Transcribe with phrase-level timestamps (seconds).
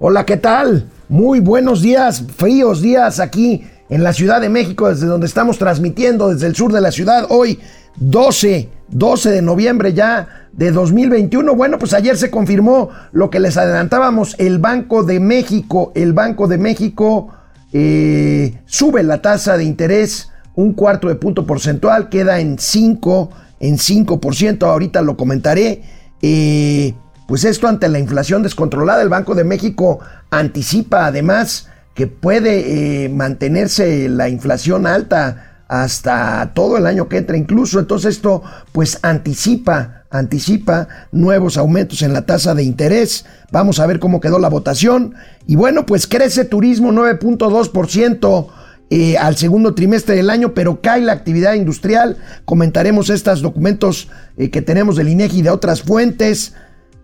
[0.00, 0.90] Hola, ¿qué tal?
[1.08, 6.30] Muy buenos días, fríos días aquí en la Ciudad de México, desde donde estamos transmitiendo
[6.30, 7.26] desde el sur de la ciudad.
[7.28, 7.60] Hoy,
[7.98, 11.54] 12, 12 de noviembre ya de 2021.
[11.54, 16.48] Bueno, pues ayer se confirmó lo que les adelantábamos, el Banco de México, el Banco
[16.48, 17.28] de México
[17.72, 23.30] eh, sube la tasa de interés un cuarto de punto porcentual, queda en 5,
[23.60, 25.82] en 5%, ahorita lo comentaré.
[26.20, 26.94] Eh,
[27.26, 30.00] pues esto ante la inflación descontrolada, el Banco de México
[30.30, 37.36] anticipa además que puede eh, mantenerse la inflación alta hasta todo el año que entra
[37.36, 37.78] incluso.
[37.78, 38.42] Entonces esto
[38.72, 43.24] pues anticipa, anticipa nuevos aumentos en la tasa de interés.
[43.52, 45.14] Vamos a ver cómo quedó la votación.
[45.46, 48.48] Y bueno, pues crece turismo 9.2%.
[48.90, 52.18] Eh, al segundo trimestre del año, pero cae la actividad industrial.
[52.44, 56.54] Comentaremos estos documentos eh, que tenemos del INEGI y de otras fuentes.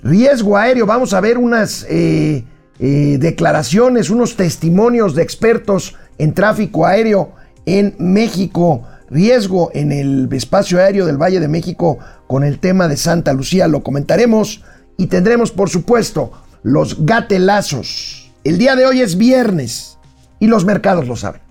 [0.03, 2.45] Riesgo aéreo, vamos a ver unas eh,
[2.79, 7.33] eh, declaraciones, unos testimonios de expertos en tráfico aéreo
[7.67, 8.85] en México.
[9.11, 13.67] Riesgo en el espacio aéreo del Valle de México con el tema de Santa Lucía,
[13.67, 14.63] lo comentaremos
[14.97, 18.31] y tendremos por supuesto los gatelazos.
[18.45, 19.99] El día de hoy es viernes
[20.39, 21.50] y los mercados lo saben.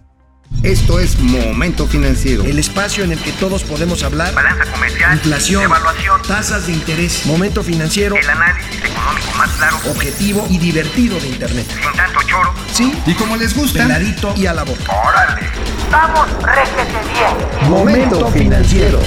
[0.63, 2.43] Esto es Momento Financiero.
[2.43, 4.33] El espacio en el que todos podemos hablar.
[4.33, 5.13] Balanza comercial.
[5.13, 5.63] Inflación.
[5.63, 6.21] Evaluación.
[6.27, 7.25] Tasas de interés.
[7.25, 8.15] Momento financiero.
[8.17, 9.77] El análisis económico más claro.
[9.89, 11.65] Objetivo y divertido de Internet.
[11.69, 12.53] Sin tanto choro.
[12.73, 12.93] Sí.
[13.05, 13.83] Y como les gusta.
[13.83, 14.83] Peladito y a la boca.
[15.07, 15.47] Órale.
[15.89, 17.69] Vamos, réjete bien.
[17.69, 18.99] Momento financiero.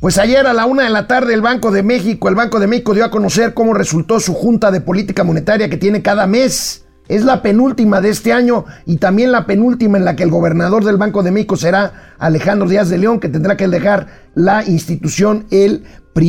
[0.00, 2.66] Pues ayer a la una de la tarde el Banco de México, el Banco de
[2.66, 6.79] México dio a conocer cómo resultó su Junta de Política Monetaria que tiene cada mes.
[7.10, 10.84] Es la penúltima de este año y también la penúltima en la que el gobernador
[10.84, 15.44] del Banco de México será Alejandro Díaz de León, que tendrá que dejar la institución
[15.50, 15.82] el,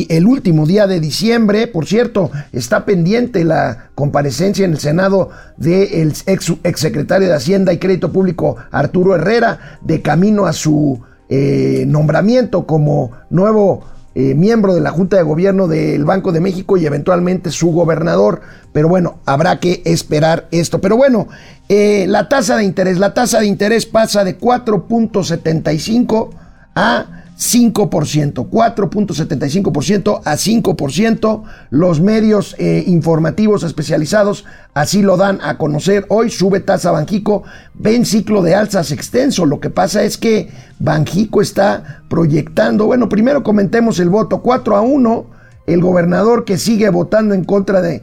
[0.08, 1.68] el último día de diciembre.
[1.68, 7.78] Por cierto, está pendiente la comparecencia en el Senado del ex, exsecretario de Hacienda y
[7.78, 13.84] Crédito Público Arturo Herrera, de camino a su eh, nombramiento como nuevo
[14.14, 18.42] eh, miembro de la Junta de Gobierno del Banco de México y eventualmente su gobernador.
[18.72, 20.80] Pero bueno, habrá que esperar esto.
[20.80, 21.28] Pero bueno,
[21.68, 26.30] eh, la tasa de interés, la tasa de interés pasa de 4.75
[26.74, 31.42] a 5%, 4.75% a 5%.
[31.70, 34.44] Los medios eh, informativos especializados
[34.74, 36.06] así lo dan a conocer.
[36.08, 37.42] Hoy sube tasa Banjico,
[37.74, 39.44] ven ciclo de alzas extenso.
[39.44, 44.80] Lo que pasa es que Banjico está proyectando, bueno, primero comentemos el voto, 4 a
[44.80, 45.26] 1.
[45.66, 48.02] El gobernador que sigue votando en contra de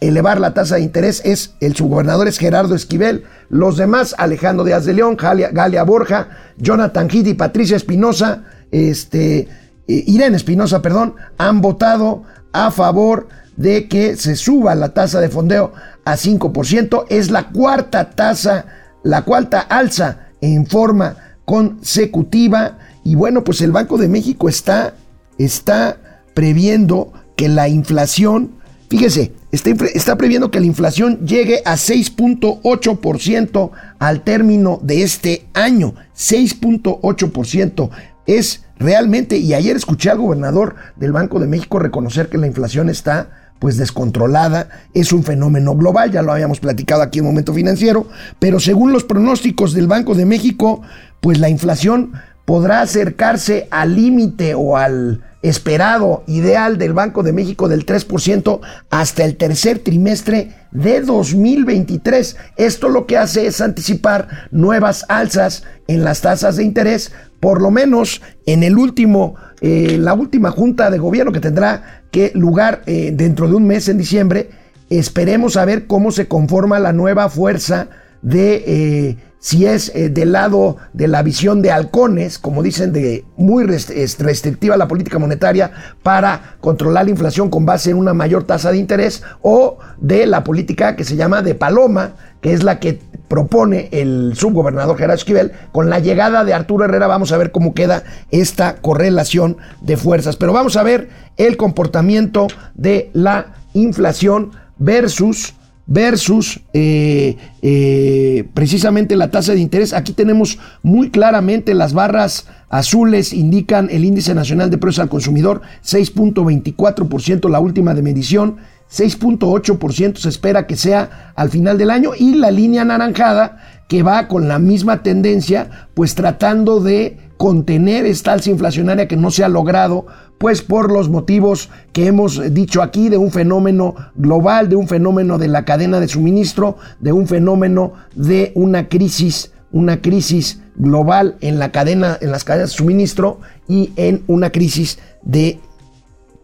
[0.00, 4.86] elevar la tasa de interés es el subgobernador es Gerardo Esquivel, los demás Alejandro Díaz
[4.86, 9.48] de León, Galia, Borja, Jonathan Gidi, Patricia Espinosa, este,
[9.86, 12.22] Irene Espinosa, perdón, han votado
[12.52, 15.72] a favor de que se suba la tasa de fondeo
[16.04, 17.06] a 5%.
[17.08, 18.66] Es la cuarta tasa,
[19.02, 22.78] la cuarta alza en forma consecutiva.
[23.04, 24.94] Y bueno, pues el Banco de México está,
[25.38, 25.98] está
[26.34, 28.52] previendo que la inflación,
[28.88, 35.94] fíjese, está previendo que la inflación llegue a 6.8% al término de este año.
[36.16, 37.90] 6.8%
[38.26, 42.88] es realmente, y ayer escuché al gobernador del Banco de México reconocer que la inflación
[42.88, 48.08] está pues descontrolada, es un fenómeno global, ya lo habíamos platicado aquí en Momento Financiero,
[48.38, 50.80] pero según los pronósticos del Banco de México,
[51.20, 52.12] pues la inflación
[52.46, 58.60] podrá acercarse al límite o al esperado ideal del Banco de México del 3%
[58.90, 62.36] hasta el tercer trimestre de 2023.
[62.56, 67.70] Esto lo que hace es anticipar nuevas alzas en las tasas de interés, por lo
[67.70, 73.12] menos en el último, eh, la última junta de gobierno que tendrá que lugar eh,
[73.14, 74.50] dentro de un mes en diciembre.
[74.90, 77.88] Esperemos a ver cómo se conforma la nueva fuerza
[78.22, 83.24] de eh, si es eh, del lado de la visión de halcones, como dicen, de
[83.36, 88.70] muy restrictiva la política monetaria para controlar la inflación con base en una mayor tasa
[88.70, 93.00] de interés, o de la política que se llama de paloma, que es la que
[93.28, 95.52] propone el subgobernador Gerardo Esquivel.
[95.72, 100.36] Con la llegada de Arturo Herrera vamos a ver cómo queda esta correlación de fuerzas.
[100.36, 105.54] Pero vamos a ver el comportamiento de la inflación versus
[105.90, 109.92] versus eh, eh, precisamente la tasa de interés.
[109.92, 115.62] Aquí tenemos muy claramente las barras azules indican el índice nacional de precios al consumidor,
[115.84, 118.58] 6.24% la última de medición,
[118.90, 124.28] 6.8% se espera que sea al final del año y la línea anaranjada que va
[124.28, 129.48] con la misma tendencia, pues tratando de contener esta alza inflacionaria que no se ha
[129.48, 130.06] logrado
[130.40, 135.36] pues por los motivos que hemos dicho aquí de un fenómeno global, de un fenómeno
[135.36, 141.58] de la cadena de suministro, de un fenómeno de una crisis, una crisis global en
[141.58, 145.60] la cadena, en las cadenas de suministro y en una crisis de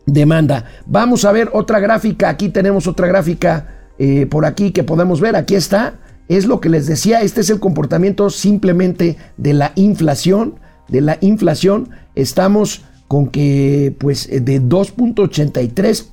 [0.04, 0.66] demanda.
[0.84, 5.36] Vamos a ver otra gráfica, aquí tenemos otra gráfica eh, por aquí que podemos ver,
[5.36, 5.94] aquí está,
[6.28, 10.56] es lo que les decía, este es el comportamiento simplemente de la inflación,
[10.86, 16.06] de la inflación, estamos con que pues eh, de 2.83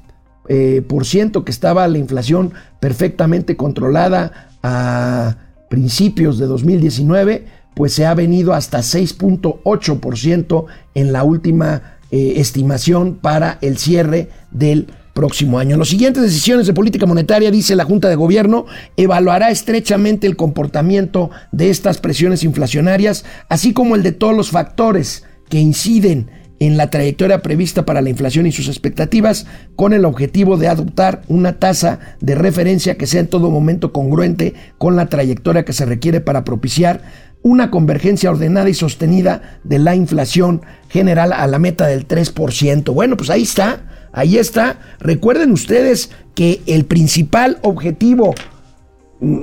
[0.50, 5.38] eh, por ciento que estaba la inflación perfectamente controlada a
[5.70, 13.58] principios de 2019, pues se ha venido hasta 6.8% en la última eh, estimación para
[13.62, 15.78] el cierre del próximo año.
[15.78, 18.66] Las siguientes decisiones de política monetaria, dice la Junta de Gobierno,
[18.98, 25.24] evaluará estrechamente el comportamiento de estas presiones inflacionarias, así como el de todos los factores
[25.50, 26.30] que inciden
[26.66, 29.46] en la trayectoria prevista para la inflación y sus expectativas,
[29.76, 34.54] con el objetivo de adoptar una tasa de referencia que sea en todo momento congruente
[34.78, 37.02] con la trayectoria que se requiere para propiciar
[37.42, 42.94] una convergencia ordenada y sostenida de la inflación general a la meta del 3%.
[42.94, 44.80] Bueno, pues ahí está, ahí está.
[45.00, 48.34] Recuerden ustedes que el principal objetivo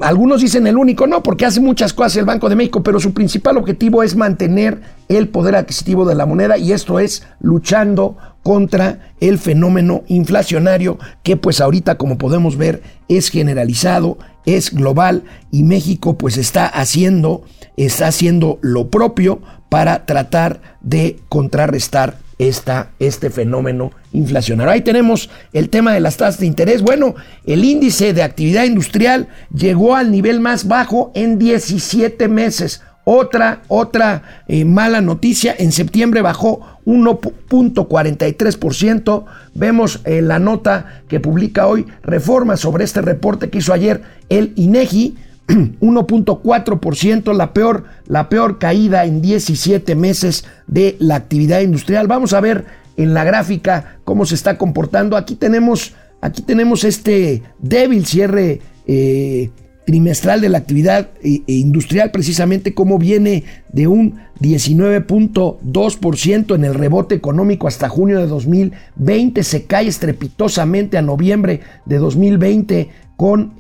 [0.03, 3.13] algunos dicen el único, no, porque hace muchas cosas el Banco de México, pero su
[3.13, 9.13] principal objetivo es mantener el poder adquisitivo de la moneda y esto es luchando contra
[9.21, 16.17] el fenómeno inflacionario que pues ahorita como podemos ver es generalizado, es global y México
[16.17, 17.43] pues está haciendo,
[17.77, 24.73] está haciendo lo propio para tratar de contrarrestar esta, este fenómeno inflacionario.
[24.73, 26.81] Ahí tenemos el tema de las tasas de interés.
[26.81, 27.15] Bueno,
[27.45, 32.81] el índice de actividad industrial llegó al nivel más bajo en 17 meses.
[33.05, 39.25] Otra, otra eh, mala noticia, en septiembre bajó 1.43%.
[39.55, 44.01] Vemos eh, la nota que publica hoy Reforma sobre este reporte que hizo ayer
[44.31, 45.19] el INEGI
[45.81, 52.07] 1.4%, la peor, la peor caída en 17 meses de la actividad industrial.
[52.07, 52.67] Vamos a ver
[52.97, 55.17] en la gráfica cómo se está comportando.
[55.17, 59.51] Aquí tenemos, aquí tenemos este débil cierre eh,
[59.87, 63.43] trimestral de la actividad eh, industrial, precisamente cómo viene
[63.73, 71.03] de un 19.2% en el rebote económico hasta junio de 2020, se cae estrepitosamente a
[71.03, 73.55] noviembre de 2020 con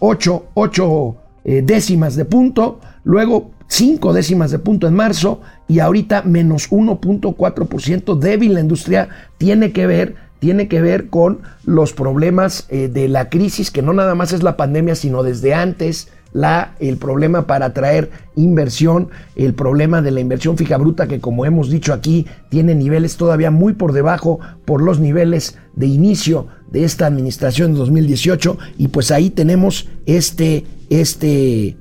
[0.00, 1.16] 8, 8
[1.48, 8.18] eh, décimas de punto, luego 5 décimas de punto en marzo y ahorita menos 1.4%
[8.18, 9.08] débil la industria.
[9.38, 13.92] Tiene que ver tiene que ver con los problemas eh, de la crisis que no
[13.94, 19.54] nada más es la pandemia sino desde antes la, el problema para atraer inversión, el
[19.54, 23.72] problema de la inversión fija bruta que como hemos dicho aquí tiene niveles todavía muy
[23.72, 29.30] por debajo por los niveles de inicio de esta administración de 2018 y pues ahí
[29.30, 31.76] tenemos este, este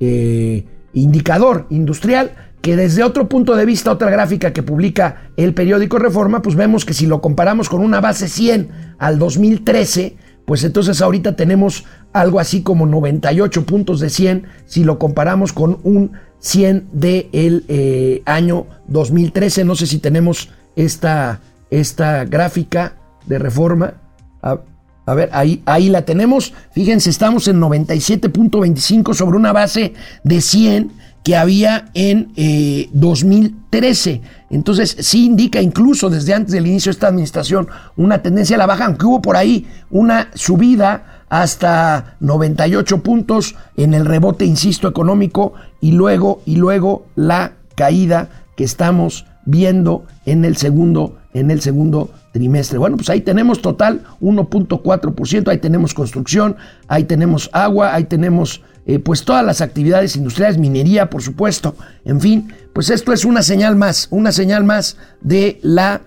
[0.00, 2.32] eh, indicador industrial
[2.66, 6.84] que desde otro punto de vista, otra gráfica que publica el periódico Reforma, pues vemos
[6.84, 12.40] que si lo comparamos con una base 100 al 2013, pues entonces ahorita tenemos algo
[12.40, 18.22] así como 98 puntos de 100 si lo comparamos con un 100 del de eh,
[18.26, 19.64] año 2013.
[19.64, 21.40] No sé si tenemos esta,
[21.70, 22.96] esta gráfica
[23.26, 23.94] de reforma.
[25.06, 26.52] A, ver, ahí, ahí la tenemos.
[26.72, 30.92] Fíjense, estamos en 97.25 sobre una base de 100
[31.26, 32.32] que había en
[32.92, 34.10] 2013.
[34.10, 38.58] Eh, Entonces, sí indica incluso desde antes del inicio de esta administración una tendencia a
[38.58, 44.86] la baja, aunque hubo por ahí una subida hasta 98 puntos en el rebote, insisto,
[44.86, 51.60] económico y luego, y luego la caída que estamos viendo en el segundo, en el
[51.60, 52.78] segundo trimestre.
[52.78, 56.56] Bueno, pues ahí tenemos total 1.4%, ahí tenemos construcción,
[56.88, 61.74] ahí tenemos agua, ahí tenemos eh, pues todas las actividades industriales, minería, por supuesto,
[62.04, 66.00] en fin, pues esto es una señal más, una señal más de la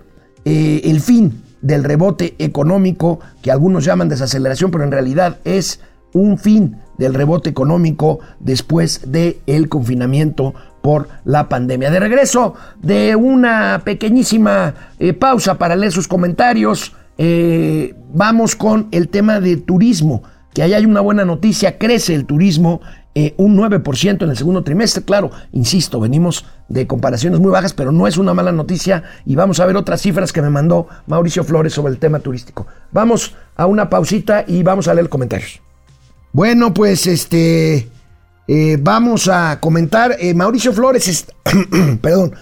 [0.44, 5.80] eh, el fin del rebote económico que algunos llaman desaceleración, pero en realidad es
[6.12, 11.90] un fin del rebote económico después del el confinamiento por la pandemia.
[11.90, 19.08] De regreso de una pequeñísima eh, pausa para leer sus comentarios, eh, vamos con el
[19.08, 20.22] tema de turismo,
[20.54, 22.80] que ahí hay una buena noticia, crece el turismo
[23.12, 25.02] eh, un 9% en el segundo trimestre.
[25.02, 29.58] Claro, insisto, venimos de comparaciones muy bajas, pero no es una mala noticia y vamos
[29.58, 32.68] a ver otras cifras que me mandó Mauricio Flores sobre el tema turístico.
[32.92, 35.60] Vamos a una pausita y vamos a leer comentarios.
[36.32, 37.88] Bueno, pues este...
[38.48, 40.16] Eh, vamos a comentar.
[40.18, 41.26] Eh, Mauricio Flores,
[42.02, 42.34] perdón,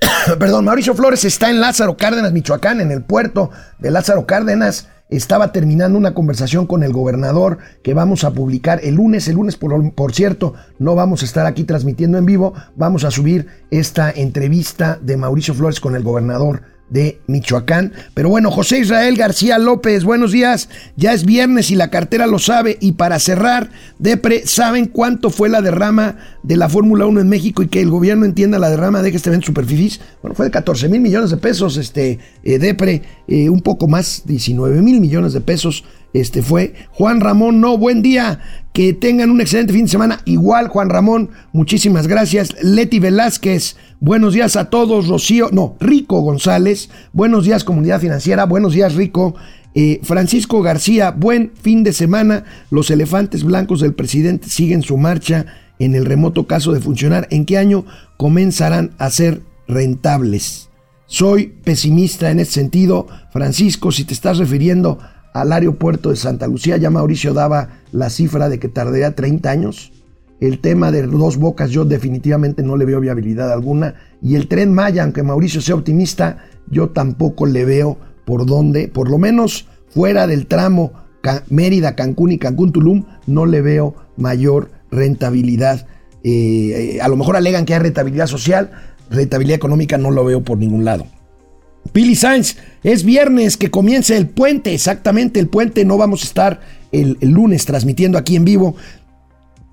[0.38, 4.88] Perdón, Mauricio Flores está en Lázaro Cárdenas, Michoacán, en el puerto de Lázaro Cárdenas.
[5.08, 9.26] Estaba terminando una conversación con el gobernador que vamos a publicar el lunes.
[9.26, 12.54] El lunes, por, por, cierto, no vamos a estar aquí transmitiendo en vivo.
[12.76, 17.92] Vamos a subir esta entrevista de Mauricio Flores con el gobernador de Michoacán.
[18.14, 20.68] Pero bueno, José Israel García López, buenos días.
[20.96, 22.76] Ya es viernes y la cartera lo sabe.
[22.80, 27.62] Y para cerrar, Depre, ¿saben cuánto fue la derrama de la Fórmula 1 en México
[27.62, 30.00] y que el gobierno entienda la derrama de que este evento superfifis?
[30.20, 34.22] Bueno, fue de 14 mil millones de pesos, este, eh, Depre, eh, un poco más,
[34.26, 38.40] 19 mil millones de pesos este fue Juan Ramón, no, buen día,
[38.72, 40.20] que tengan un excelente fin de semana.
[40.24, 42.54] Igual, Juan Ramón, muchísimas gracias.
[42.62, 45.08] Leti Velázquez, buenos días a todos.
[45.08, 49.34] Rocío, no, Rico González, buenos días, comunidad financiera, buenos días, Rico.
[49.74, 52.44] Eh, Francisco García, buen fin de semana.
[52.70, 55.46] Los elefantes blancos del presidente siguen su marcha
[55.78, 57.28] en el remoto caso de funcionar.
[57.30, 57.84] ¿En qué año
[58.16, 60.70] comenzarán a ser rentables?
[61.06, 63.06] Soy pesimista en ese sentido.
[63.32, 64.98] Francisco, si te estás refiriendo
[65.32, 66.76] al aeropuerto de Santa Lucía.
[66.76, 69.92] Ya Mauricio daba la cifra de que tardaría 30 años.
[70.40, 73.94] El tema de dos bocas yo definitivamente no le veo viabilidad alguna.
[74.22, 76.38] Y el tren Maya, aunque Mauricio sea optimista,
[76.70, 80.92] yo tampoco le veo por dónde, por lo menos fuera del tramo
[81.48, 85.86] Mérida, Cancún y Cancún Tulum, no le veo mayor rentabilidad.
[86.24, 88.70] Eh, eh, a lo mejor alegan que hay rentabilidad social,
[89.10, 91.06] rentabilidad económica no lo veo por ningún lado.
[91.92, 96.60] Pili Sainz, es viernes que comience el puente, exactamente el puente, no vamos a estar
[96.92, 98.76] el, lunes transmitiendo aquí en vivo.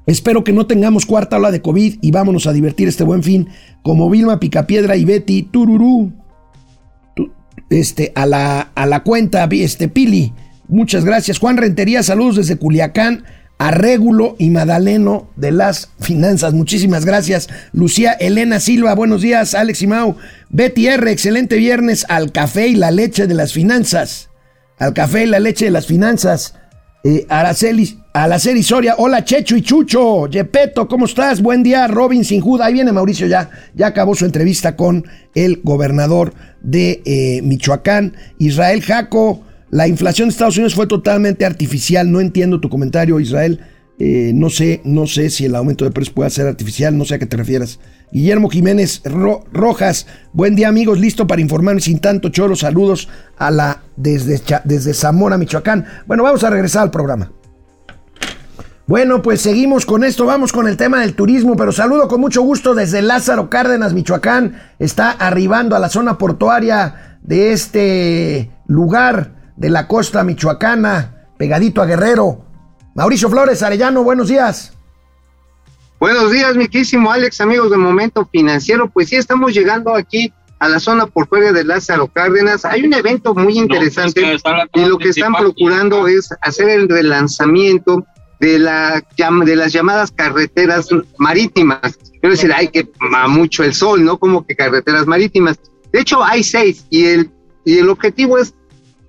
[0.06, 3.50] Espero que no tengamos cuarta ola de COVID y vámonos a divertir este buen fin
[3.84, 6.14] como Vilma Picapiedra y Betty Tururú.
[7.70, 10.34] Este, a la, a la cuenta, este, Pili,
[10.70, 11.40] muchas gracias.
[11.40, 13.26] Juan Rentería, saludos desde Culiacán
[13.58, 16.54] a Régulo y Madaleno de las Finanzas.
[16.54, 17.50] Muchísimas gracias.
[17.74, 19.56] Lucía Elena Silva, buenos días.
[19.56, 20.18] Alex y Mau.
[20.50, 24.30] Betty R, excelente viernes al café y la leche de las finanzas.
[24.78, 26.54] Al café y la leche de las finanzas.
[27.04, 30.28] Eh, Araceli, Araceli Soria, hola Checho y Chucho.
[30.28, 31.42] Yepeto, ¿cómo estás?
[31.42, 32.66] Buen día, Robin Sinjuda.
[32.66, 33.50] Ahí viene Mauricio ya.
[33.74, 39.47] Ya acabó su entrevista con el gobernador de eh, Michoacán, Israel Jaco.
[39.70, 42.12] La inflación de Estados Unidos fue totalmente artificial.
[42.12, 43.60] No entiendo tu comentario, Israel.
[44.00, 47.16] Eh, no sé, no sé si el aumento de precios puede ser artificial, no sé
[47.16, 47.80] a qué te refieras.
[48.12, 53.82] Guillermo Jiménez Rojas, buen día amigos, listo para informarme sin tanto choro, saludos a la
[53.96, 55.86] desde, desde Zamora, Michoacán.
[56.06, 57.32] Bueno, vamos a regresar al programa.
[58.86, 62.44] Bueno, pues seguimos con esto, vamos con el tema del turismo, pero saludo con mucho
[62.44, 64.62] gusto desde Lázaro Cárdenas, Michoacán.
[64.78, 71.86] Está arribando a la zona portuaria de este lugar de la costa michoacana, pegadito a
[71.86, 72.46] Guerrero.
[72.96, 74.74] Mauricio Flores, Arellano, buenos días.
[76.00, 78.88] Buenos días, mi querísimo Alex, amigos de Momento Financiero.
[78.88, 82.66] Pues sí, estamos llegando aquí a la zona por fuera de Lázaro Cárdenas.
[82.66, 84.22] Hay un evento muy interesante
[84.74, 88.06] y lo que están procurando es hacer el relanzamiento
[88.40, 89.04] de, la,
[89.44, 91.98] de las llamadas carreteras marítimas.
[92.22, 92.88] Quiero decir, hay que
[93.28, 94.20] mucho el sol, ¿no?
[94.20, 95.60] Como que carreteras marítimas.
[95.92, 97.32] De hecho, hay seis y el,
[97.66, 98.54] y el objetivo es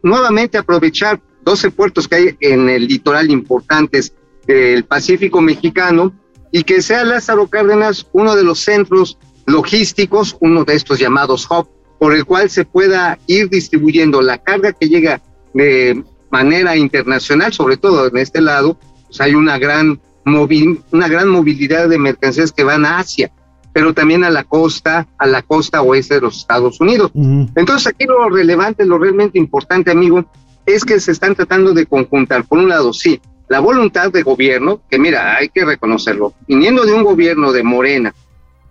[0.02, 4.12] nuevamente aprovechar 12 puertos que hay en el litoral importantes
[4.46, 6.12] del Pacífico mexicano
[6.52, 11.68] y que sea Lázaro Cárdenas uno de los centros logísticos, uno de estos llamados hub,
[11.98, 15.22] por el cual se pueda ir distribuyendo la carga que llega
[15.54, 21.88] de manera internacional, sobre todo en este lado, pues hay una gran, una gran movilidad
[21.88, 23.32] de mercancías que van a Asia
[23.78, 27.12] pero también a la costa, a la costa oeste de los Estados Unidos.
[27.14, 30.24] Entonces aquí lo relevante, lo realmente importante, amigo,
[30.66, 34.80] es que se están tratando de conjuntar, por un lado, sí, la voluntad de gobierno,
[34.90, 38.12] que mira, hay que reconocerlo, viniendo de un gobierno de Morena,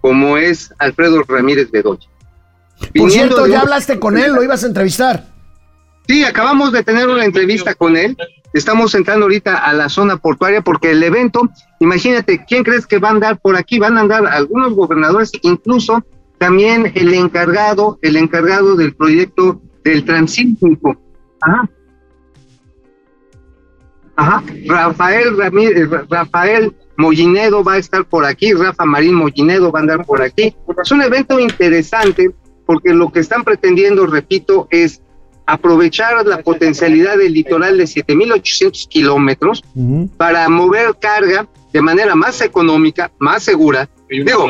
[0.01, 2.09] como es Alfredo Ramírez Bedoya.
[2.93, 5.25] Por cierto, ya hablaste con él, lo ibas a entrevistar.
[6.05, 8.17] Sí, acabamos de tener una entrevista con él
[8.53, 11.49] Estamos entrando ahorita a la zona portuaria porque el evento,
[11.79, 13.77] imagínate, ¿quién crees que va a andar por aquí?
[13.79, 16.03] Van a andar algunos gobernadores, incluso
[16.37, 20.95] también el encargado, el encargado del proyecto del Transísmico.
[21.41, 21.69] Ajá.
[24.15, 24.43] Ajá.
[24.65, 30.05] Rafael Ramírez, Rafael Mollinedo va a estar por aquí, Rafa Marín Mollinedo va a andar
[30.05, 30.55] por aquí.
[30.81, 32.31] Es un evento interesante
[32.65, 35.01] porque lo que están pretendiendo, repito, es
[35.47, 39.63] aprovechar la potencialidad del litoral de 7.800 kilómetros
[40.17, 43.89] para mover carga de manera más económica, más segura.
[44.09, 44.47] Digo,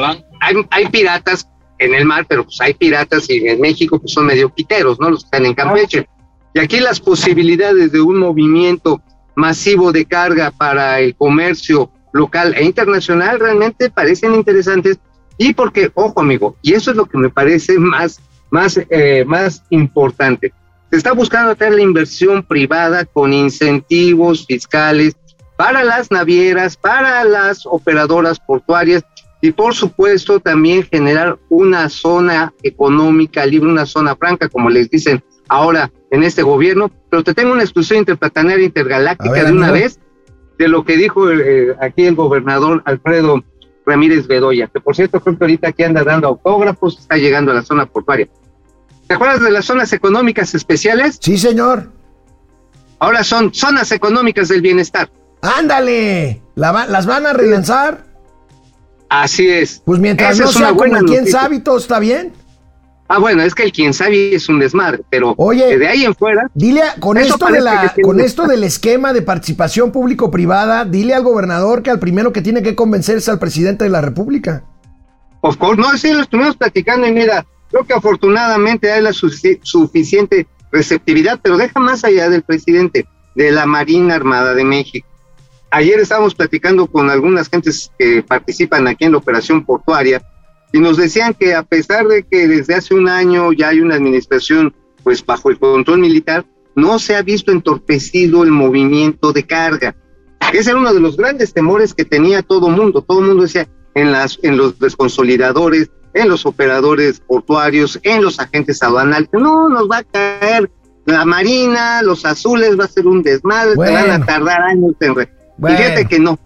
[0.72, 4.50] hay, piratas en el mar, pero pues hay piratas y en México pues son medio
[4.50, 5.12] piteros, ¿no?
[5.12, 6.10] Los que están en Campeche.
[6.56, 9.02] Y aquí las posibilidades de un movimiento
[9.36, 14.98] masivo de carga para el comercio local e internacional realmente parecen interesantes
[15.38, 19.64] y porque, ojo amigo, y eso es lo que me parece más, más, eh, más
[19.70, 20.52] importante,
[20.90, 25.16] se está buscando hacer la inversión privada con incentivos fiscales
[25.58, 29.04] para las navieras, para las operadoras portuarias
[29.42, 35.24] y por supuesto también generar una zona económica libre, una zona franca, como les dicen
[35.48, 36.90] ahora en este gobierno.
[37.10, 40.00] Pero te tengo una exclusión interplatanaria intergaláctica de una vez
[40.58, 43.44] de lo que dijo eh, aquí el gobernador Alfredo
[43.86, 47.56] Ramírez Bedoya, que por cierto creo que ahorita aquí anda dando autógrafos, está llegando a
[47.56, 48.28] la zona portuaria.
[49.08, 51.18] ¿Te acuerdas de las zonas económicas especiales?
[51.22, 51.92] Sí, señor.
[53.00, 55.10] Ahora son zonas económicas del bienestar.
[55.42, 58.04] Ándale, ¿las van a relanzar?
[59.10, 59.82] Así es.
[59.86, 62.34] Pues mientras no sea como quien sabe, todo está bien.
[63.10, 66.14] Ah, bueno, es que el quien sabe es un desmadre, pero Oye, de ahí en
[66.14, 66.52] fuera.
[66.54, 71.84] Dile, con esto de la, con esto del esquema de participación público-privada, dile al gobernador
[71.84, 74.66] que al primero que tiene que convencerse al presidente de la República.
[75.40, 80.48] Of course, no, sí, lo estuvimos platicando y mira, creo que afortunadamente hay la suficiente
[80.72, 85.08] receptividad, pero deja más allá del presidente, de la Marina Armada de México.
[85.70, 90.22] Ayer estábamos platicando con algunas gentes que participan aquí en la operación portuaria
[90.72, 93.96] y nos decían que a pesar de que desde hace un año ya hay una
[93.96, 96.46] administración pues bajo el control militar,
[96.76, 99.96] no se ha visto entorpecido el movimiento de carga.
[100.54, 103.02] Ese era uno de los grandes temores que tenía todo mundo.
[103.02, 108.82] Todo mundo decía en las en los desconsolidadores, en los operadores portuarios, en los agentes
[108.84, 110.70] aduanales, no nos va a caer
[111.06, 116.06] la marina, los azules va a ser un desmadre, van a tardar años en Fíjate
[116.06, 116.38] que no.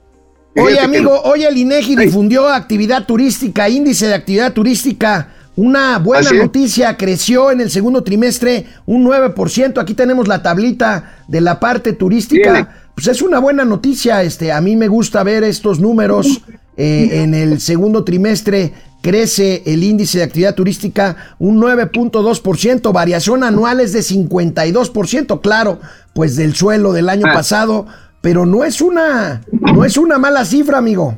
[0.55, 5.33] Oye, amigo, hoy el INEGI difundió actividad turística, índice de actividad turística.
[5.55, 9.81] Una buena noticia, creció en el segundo trimestre un 9%.
[9.81, 12.69] Aquí tenemos la tablita de la parte turística.
[12.95, 14.23] Pues es una buena noticia.
[14.23, 16.41] Este, a mí me gusta ver estos números.
[16.77, 23.81] Eh, en el segundo trimestre crece el índice de actividad turística un 9.2%, variación anual
[23.81, 25.79] es de 52%, claro,
[26.13, 27.33] pues del suelo del año ah.
[27.33, 27.87] pasado
[28.21, 31.17] pero no es una, no es una mala cifra, amigo.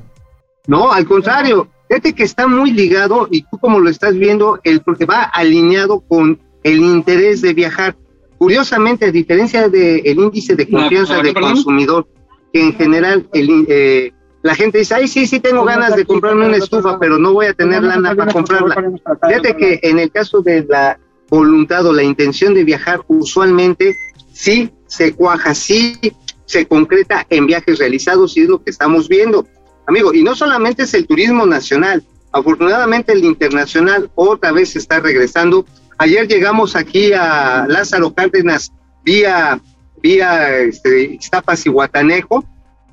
[0.68, 4.82] No, al contrario, fíjate que está muy ligado, y tú como lo estás viendo, el,
[4.82, 7.96] porque va alineado con el interés de viajar.
[8.38, 12.08] Curiosamente, a diferencia del índice de confianza del consumidor,
[12.52, 14.12] que en general el, eh,
[14.44, 17.46] la gente dice, ay, sí, sí tengo ganas de comprarme una estufa, pero no voy
[17.46, 18.76] a tener lana para comprarla.
[19.26, 23.96] Fíjate que en el caso de la voluntad o la intención de viajar, usualmente
[24.34, 25.98] sí se cuaja, sí
[26.46, 29.48] se concreta en viajes realizados y es lo que estamos viendo.
[29.88, 35.66] Amigo, y no solamente es el turismo nacional, afortunadamente el internacional otra vez está regresando.
[35.98, 38.72] Ayer llegamos aquí a Lázaro Cárdenas
[39.04, 39.60] vía,
[40.02, 42.44] vía este, Iztapas y Guatanejo.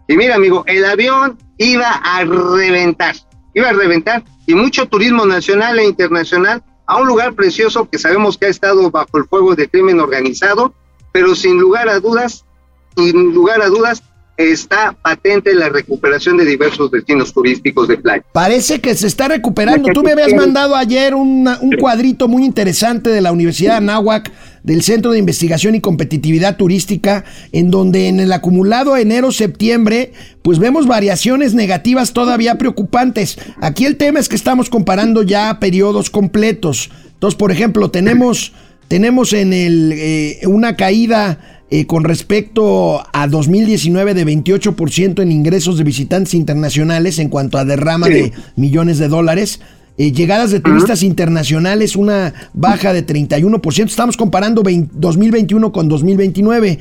[0.08, 3.14] Y mira, amigo, el avión iba a reventar,
[3.54, 4.24] iba a reventar.
[4.46, 8.90] Y mucho turismo nacional e internacional a un lugar precioso que sabemos que ha estado
[8.90, 10.74] bajo el fuego del crimen organizado,
[11.12, 12.44] pero sin lugar a dudas
[12.96, 14.02] sin lugar a dudas,
[14.40, 18.24] está patente la recuperación de diversos destinos turísticos de playa.
[18.32, 19.88] Parece que se está recuperando.
[19.92, 21.46] Tú me habías mandado ayer un
[21.78, 24.30] cuadrito muy interesante de la Universidad de Anáhuac,
[24.62, 30.86] del Centro de Investigación y Competitividad Turística, en donde en el acumulado enero-septiembre, pues vemos
[30.86, 33.38] variaciones negativas todavía preocupantes.
[33.60, 36.90] Aquí el tema es que estamos comparando ya periodos completos.
[37.14, 38.52] Entonces, por ejemplo, tenemos,
[38.88, 45.78] tenemos en el, eh, una caída eh, con respecto a 2019 de 28% en ingresos
[45.78, 49.60] de visitantes internacionales en cuanto a derrama de millones de dólares.
[49.96, 53.86] Eh, llegadas de turistas internacionales, una baja de 31%.
[53.86, 56.78] Estamos comparando 2021 con 2029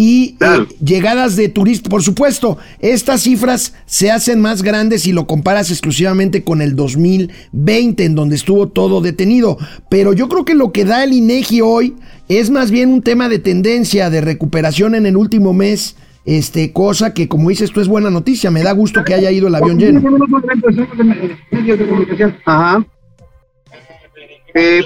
[0.00, 1.90] y eh, llegadas de turistas.
[1.90, 8.04] Por supuesto, estas cifras se hacen más grandes si lo comparas exclusivamente con el 2020,
[8.04, 9.58] en donde estuvo todo detenido.
[9.90, 11.96] Pero yo creo que lo que da el INEGI hoy
[12.28, 15.96] es más bien un tema de tendencia, de recuperación en el último mes.
[16.24, 19.48] Este, cosa que como dices tú es buena noticia, me da gusto que haya ido
[19.48, 20.00] el avión lleno.
[22.44, 22.86] Ajá.
[24.54, 24.82] Eh,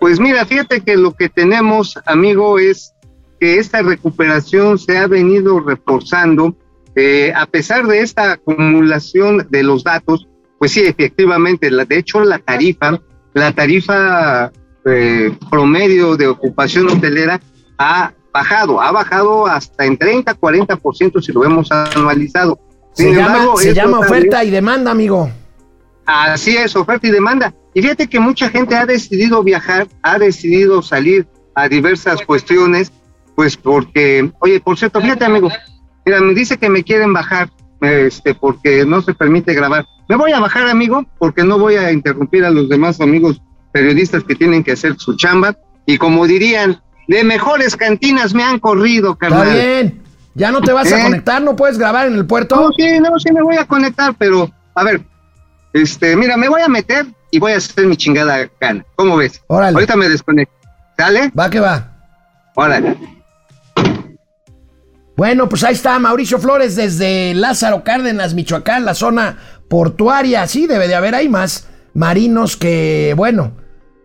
[0.00, 2.93] pues mira, fíjate que lo que tenemos, amigo, es
[3.38, 6.56] que esta recuperación se ha venido reforzando,
[6.94, 12.20] eh, a pesar de esta acumulación de los datos, pues sí, efectivamente, la, de hecho
[12.24, 13.00] la tarifa,
[13.32, 14.52] la tarifa
[14.86, 17.40] eh, promedio de ocupación hotelera
[17.78, 22.58] ha bajado, ha bajado hasta en 30, 40% si lo hemos anualizado.
[22.92, 25.30] se llama, se llama oferta y demanda, amigo.
[26.06, 27.54] Así es, oferta y demanda.
[27.72, 32.92] Y fíjate que mucha gente ha decidido viajar, ha decidido salir a diversas cuestiones
[33.34, 35.50] pues porque, oye, por cierto, fíjate amigo,
[36.04, 39.86] mira, me dice que me quieren bajar este, porque no se permite grabar.
[40.08, 43.40] Me voy a bajar, amigo, porque no voy a interrumpir a los demás amigos
[43.72, 45.56] periodistas que tienen que hacer su chamba.
[45.86, 49.48] Y como dirían, de mejores cantinas me han corrido, carnal.
[49.48, 50.02] Está bien.
[50.34, 51.02] ¿Ya no te vas a ¿Eh?
[51.02, 51.42] conectar?
[51.42, 52.56] ¿No puedes grabar en el puerto?
[52.56, 55.02] No, sí, no, sí me voy a conectar, pero a ver,
[55.72, 58.84] este, mira, me voy a meter y voy a hacer mi chingada gana.
[58.96, 59.40] ¿Cómo ves?
[59.46, 59.74] Órale.
[59.74, 60.54] Ahorita me desconecto.
[60.96, 61.30] ¿Sale?
[61.38, 61.92] Va que va.
[62.54, 62.96] Órale.
[65.16, 70.46] Bueno, pues ahí está Mauricio Flores desde Lázaro Cárdenas, Michoacán, la zona portuaria.
[70.48, 73.52] Sí, debe de haber ahí más marinos que, bueno,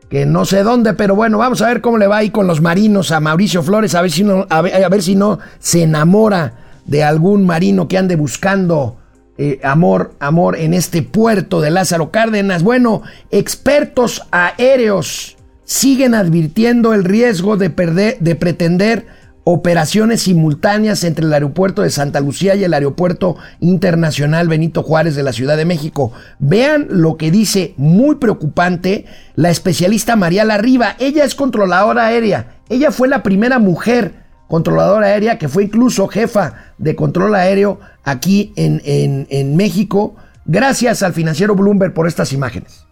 [0.07, 2.61] que no sé dónde, pero bueno, vamos a ver cómo le va ahí con los
[2.61, 7.03] marinos a Mauricio Flores, a ver si no, a ver, si no se enamora de
[7.03, 8.97] algún marino que ande buscando
[9.39, 12.61] eh, amor, amor en este puerto de Lázaro Cárdenas.
[12.61, 19.18] Bueno, expertos aéreos siguen advirtiendo el riesgo de perder, de pretender
[19.51, 25.23] operaciones simultáneas entre el aeropuerto de Santa Lucía y el aeropuerto internacional Benito Juárez de
[25.23, 26.11] la Ciudad de México.
[26.37, 30.95] Vean lo que dice muy preocupante la especialista María Larriba.
[30.99, 32.57] Ella es controladora aérea.
[32.69, 38.53] Ella fue la primera mujer controladora aérea que fue incluso jefa de control aéreo aquí
[38.55, 40.15] en, en, en México.
[40.45, 42.88] Gracias al financiero Bloomberg por estas imágenes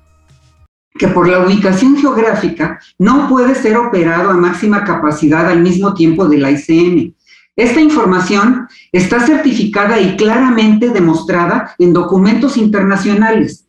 [0.98, 6.28] que por la ubicación geográfica no puede ser operado a máxima capacidad al mismo tiempo
[6.28, 7.14] de la ICM.
[7.56, 13.66] Esta información está certificada y claramente demostrada en documentos internacionales.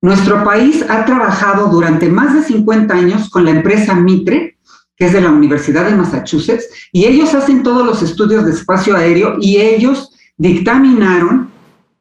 [0.00, 4.58] Nuestro país ha trabajado durante más de 50 años con la empresa Mitre,
[4.96, 8.96] que es de la Universidad de Massachusetts, y ellos hacen todos los estudios de espacio
[8.96, 11.50] aéreo y ellos dictaminaron,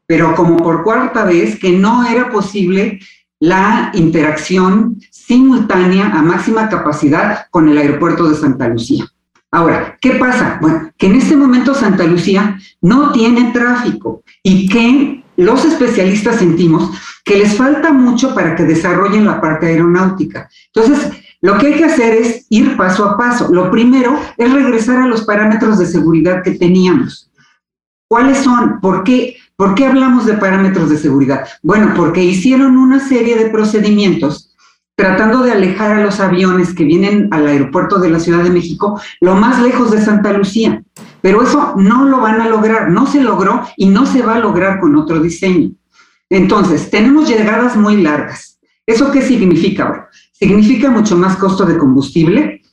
[0.05, 2.99] pero como por cuarta vez, que no era posible
[3.41, 9.05] la interacción simultánea a máxima capacidad con el aeropuerto de Santa Lucía.
[9.49, 10.59] Ahora, ¿qué pasa?
[10.61, 16.91] Bueno, que en este momento Santa Lucía no tiene tráfico y que los especialistas sentimos
[17.25, 20.47] que les falta mucho para que desarrollen la parte aeronáutica.
[20.73, 23.51] Entonces, lo que hay que hacer es ir paso a paso.
[23.51, 27.31] Lo primero es regresar a los parámetros de seguridad que teníamos.
[28.07, 28.79] ¿Cuáles son?
[28.79, 29.37] ¿Por qué?
[29.61, 31.47] ¿Por qué hablamos de parámetros de seguridad?
[31.61, 34.55] Bueno, porque hicieron una serie de procedimientos
[34.95, 38.99] tratando de alejar a los aviones que vienen al aeropuerto de la Ciudad de México
[39.19, 40.81] lo más lejos de Santa Lucía.
[41.21, 44.39] Pero eso no lo van a lograr, no se logró y no se va a
[44.39, 45.69] lograr con otro diseño.
[46.31, 48.59] Entonces, tenemos llegadas muy largas.
[48.87, 50.09] ¿Eso qué significa ahora?
[50.31, 52.63] Significa mucho más costo de combustible,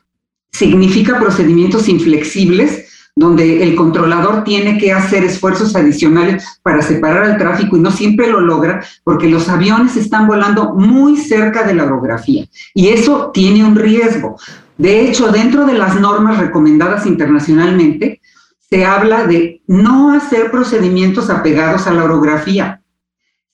[0.51, 2.88] significa procedimientos inflexibles
[3.18, 8.28] donde el controlador tiene que hacer esfuerzos adicionales para separar al tráfico y no siempre
[8.28, 13.64] lo logra porque los aviones están volando muy cerca de la orografía y eso tiene
[13.64, 14.37] un riesgo.
[14.76, 18.20] De hecho, dentro de las normas recomendadas internacionalmente,
[18.70, 22.83] se habla de no hacer procedimientos apegados a la orografía,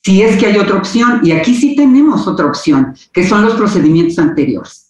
[0.03, 3.55] si es que hay otra opción, y aquí sí tenemos otra opción, que son los
[3.55, 4.84] procedimientos anteriores.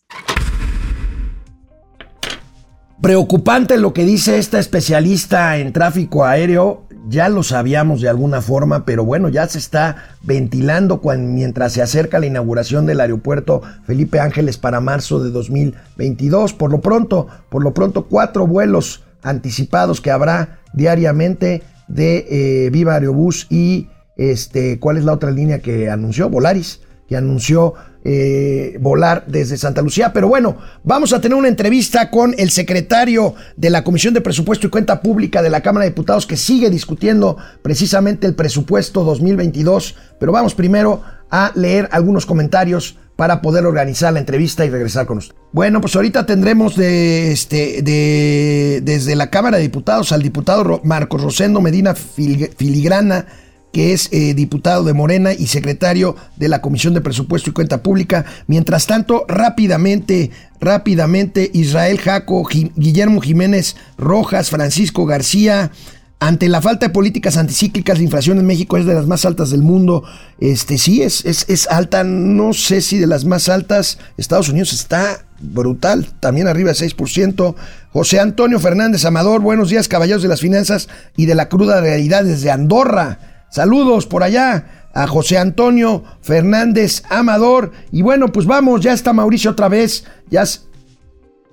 [3.05, 6.87] Preocupante lo que dice esta especialista en tráfico aéreo.
[7.07, 12.19] Ya lo sabíamos de alguna forma, pero bueno, ya se está ventilando mientras se acerca
[12.19, 16.55] la inauguración del aeropuerto Felipe Ángeles para marzo de 2022.
[16.55, 22.95] Por lo pronto, por lo pronto, cuatro vuelos anticipados que habrá diariamente de eh, Viva
[22.95, 26.31] Aerobús y este, ¿cuál es la otra línea que anunció?
[26.31, 30.13] Volaris, que anunció eh, volar desde Santa Lucía.
[30.13, 34.67] Pero bueno, vamos a tener una entrevista con el secretario de la Comisión de Presupuesto
[34.67, 39.95] y Cuenta Pública de la Cámara de Diputados que sigue discutiendo precisamente el presupuesto 2022.
[40.21, 45.19] Pero vamos primero a leer algunos comentarios para poder organizar la entrevista y regresar con
[45.19, 45.35] usted.
[45.53, 51.23] Bueno, pues ahorita tendremos de, este, de, desde la Cámara de Diputados al diputado Marcos
[51.23, 53.27] Rosendo Medina Filigrana,
[53.75, 57.83] que es eh, diputado de Morena y secretario de la Comisión de Presupuesto y Cuenta
[57.83, 58.25] Pública.
[58.47, 65.73] Mientras tanto, rápidamente, rápidamente, Israel Jaco, Guillermo Jiménez Rojas, Francisco García,
[66.21, 69.51] ante la falta de políticas anticíclicas, la inflación en México es de las más altas
[69.51, 70.05] del mundo.
[70.39, 73.99] Este sí es, es, es, alta, no sé si de las más altas.
[74.17, 77.57] Estados Unidos está brutal, también arriba de 6%.
[77.93, 82.23] José Antonio Fernández Amador, buenos días, caballeros de las finanzas y de la cruda realidad
[82.23, 83.34] desde Andorra.
[83.55, 87.71] Saludos por allá a José Antonio Fernández Amador.
[87.93, 90.07] Y bueno, pues vamos, ya está Mauricio otra vez.
[90.29, 90.43] Ya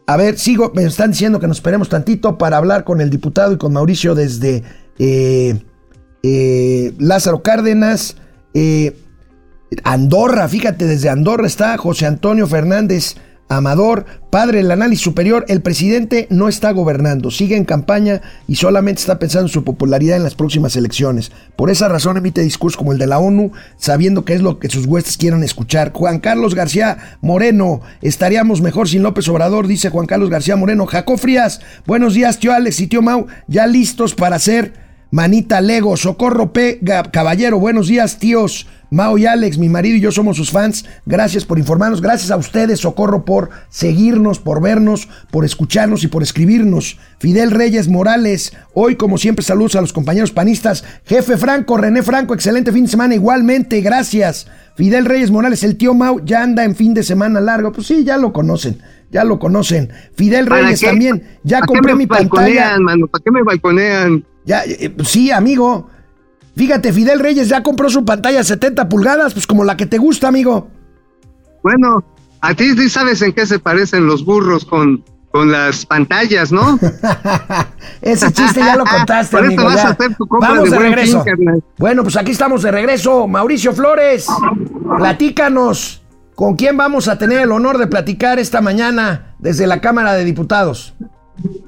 [0.07, 3.53] a ver, sigo, me están diciendo que nos esperemos tantito para hablar con el diputado
[3.53, 4.63] y con Mauricio desde
[4.97, 5.63] eh,
[6.23, 8.17] eh, Lázaro Cárdenas.
[8.55, 8.97] Eh,
[9.83, 13.15] Andorra, fíjate, desde Andorra está José Antonio Fernández
[13.51, 19.01] Amador, padre del análisis superior, el presidente no está gobernando, sigue en campaña y solamente
[19.01, 21.33] está pensando en su popularidad en las próximas elecciones.
[21.57, 24.69] Por esa razón emite discursos como el de la ONU, sabiendo que es lo que
[24.69, 25.91] sus huestes quieran escuchar.
[25.91, 30.85] Juan Carlos García Moreno, estaríamos mejor sin López Obrador, dice Juan Carlos García Moreno.
[30.85, 35.95] Jaco Frías, buenos días, tío Alex y tío Mau, ya listos para hacer manita Lego.
[35.97, 36.79] Socorro P.
[37.11, 38.67] Caballero, buenos días, tíos.
[38.93, 40.83] Mao y Alex, mi marido y yo somos sus fans.
[41.05, 42.01] Gracias por informarnos.
[42.01, 46.99] Gracias a ustedes, Socorro, por seguirnos, por vernos, por escucharnos y por escribirnos.
[47.17, 50.83] Fidel Reyes Morales, hoy como siempre saludos a los compañeros panistas.
[51.05, 54.47] Jefe Franco, René Franco, excelente fin de semana igualmente, gracias.
[54.75, 57.71] Fidel Reyes Morales, el tío Mau ya anda en fin de semana largo.
[57.71, 59.89] Pues sí, ya lo conocen, ya lo conocen.
[60.15, 62.77] Fidel Reyes también, ya compré mi pantalla.
[62.77, 64.25] Mano, ¿Para qué me balconean?
[64.45, 65.87] Ya, eh, pues sí, amigo.
[66.55, 70.27] Fíjate, Fidel Reyes ya compró su pantalla 70 pulgadas, pues como la que te gusta,
[70.27, 70.67] amigo.
[71.63, 72.03] Bueno,
[72.41, 76.77] a ti sí sabes en qué se parecen los burros con, con las pantallas, ¿no?
[78.01, 79.61] Ese chiste ya lo contaste, Por amigo.
[79.61, 79.87] eso vas ya.
[79.89, 81.23] a hacer tu compra Vamos de regreso.
[81.23, 83.27] fin, bueno, pues aquí estamos de regreso.
[83.27, 84.27] Mauricio Flores,
[84.97, 86.01] platícanos.
[86.35, 90.25] ¿Con quién vamos a tener el honor de platicar esta mañana desde la Cámara de
[90.25, 90.95] Diputados?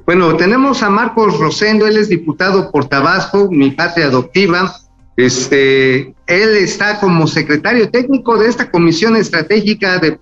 [0.06, 4.76] Bueno, tenemos a Marcos Rosendo, él es diputado por Tabasco, mi patria adoptiva.
[5.16, 10.20] Este, él está como secretario técnico de esta Comisión Estratégica de,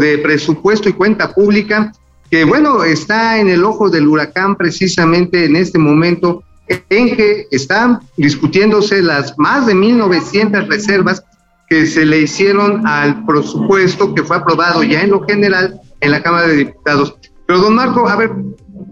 [0.00, 1.92] de Presupuesto y Cuenta Pública,
[2.30, 8.00] que bueno, está en el ojo del huracán precisamente en este momento en que están
[8.16, 11.22] discutiéndose las más de 1.900 reservas
[11.68, 16.22] que se le hicieron al presupuesto que fue aprobado ya en lo general en la
[16.22, 17.16] Cámara de Diputados.
[17.46, 18.30] Pero don Marco, a ver,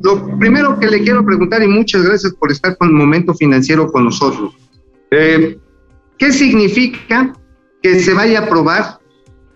[0.02, 4.04] lo primero que le quiero preguntar y muchas gracias por estar con Momento Financiero con
[4.04, 4.54] nosotros.
[5.10, 5.58] Eh,
[6.18, 7.32] ¿Qué significa
[7.82, 8.98] que se vaya a aprobar,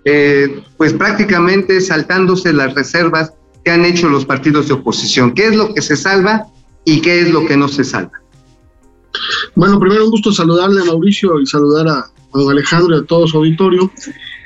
[0.05, 3.33] eh, pues prácticamente saltándose las reservas
[3.65, 5.33] que han hecho los partidos de oposición?
[5.33, 6.47] ¿Qué es lo que se salva
[6.85, 8.21] y qué es lo que no se salva?
[9.55, 13.05] Bueno, primero un gusto saludarle a Mauricio y saludar a, a don Alejandro y a
[13.05, 13.91] todo su auditorio.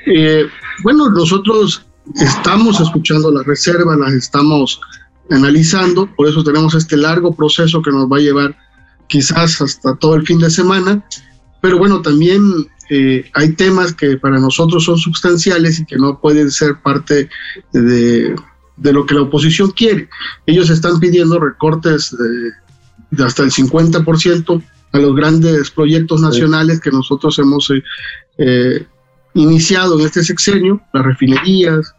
[0.07, 0.45] Eh,
[0.83, 1.85] bueno, nosotros
[2.15, 4.81] estamos escuchando las reservas, las estamos
[5.31, 8.57] analizando, por eso tenemos este largo proceso que nos va a llevar
[9.07, 11.05] quizás hasta todo el fin de semana,
[11.61, 12.41] pero bueno, también
[12.89, 17.29] eh, hay temas que para nosotros son sustanciales y que no pueden ser parte
[17.73, 18.35] de,
[18.77, 20.09] de lo que la oposición quiere.
[20.45, 22.51] Ellos están pidiendo recortes de,
[23.11, 24.63] de hasta el 50%
[24.93, 27.83] a los grandes proyectos nacionales que nosotros hemos eh,
[28.37, 28.85] eh,
[29.33, 31.95] iniciado en este sexenio, las refinerías,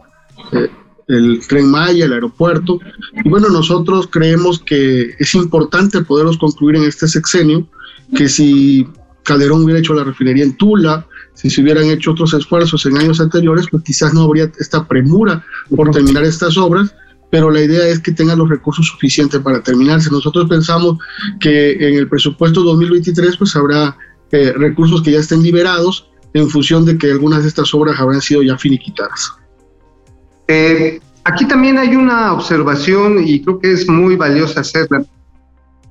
[0.53, 0.71] eh,
[1.13, 2.81] el tren Maya, el aeropuerto.
[3.25, 7.67] Y bueno, nosotros creemos que es importante poderlos concluir en este sexenio,
[8.15, 8.87] que si
[9.23, 13.21] Calderón hubiera hecho la refinería en Tula, si se hubieran hecho otros esfuerzos en años
[13.21, 15.45] anteriores, pues quizás no habría esta premura
[15.75, 16.95] por terminar estas obras,
[17.31, 20.11] pero la idea es que tengan los recursos suficientes para terminarse.
[20.11, 20.99] Nosotros pensamos
[21.41, 23.97] que en el presupuesto 2023 pues habrá
[24.31, 28.21] eh, recursos que ya estén liberados en función de que algunas de estas obras habrán
[28.21, 29.33] sido ya finiquitadas.
[30.49, 35.05] Eh, aquí también hay una observación y creo que es muy valiosa hacerla.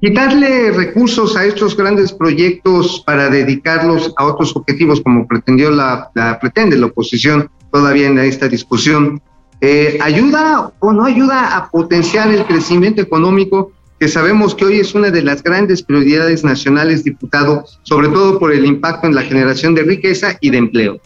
[0.02, 6.40] Quitarle recursos a estos grandes proyectos para dedicarlos a otros objetivos, como pretendió la, la
[6.40, 9.22] pretende la oposición todavía en esta discusión,
[9.62, 14.96] eh, ¿ayuda o no ayuda a potenciar el crecimiento económico que sabemos que hoy es
[14.96, 19.76] una de las grandes prioridades nacionales, diputado, sobre todo por el impacto en la generación
[19.76, 21.00] de riqueza y de empleo?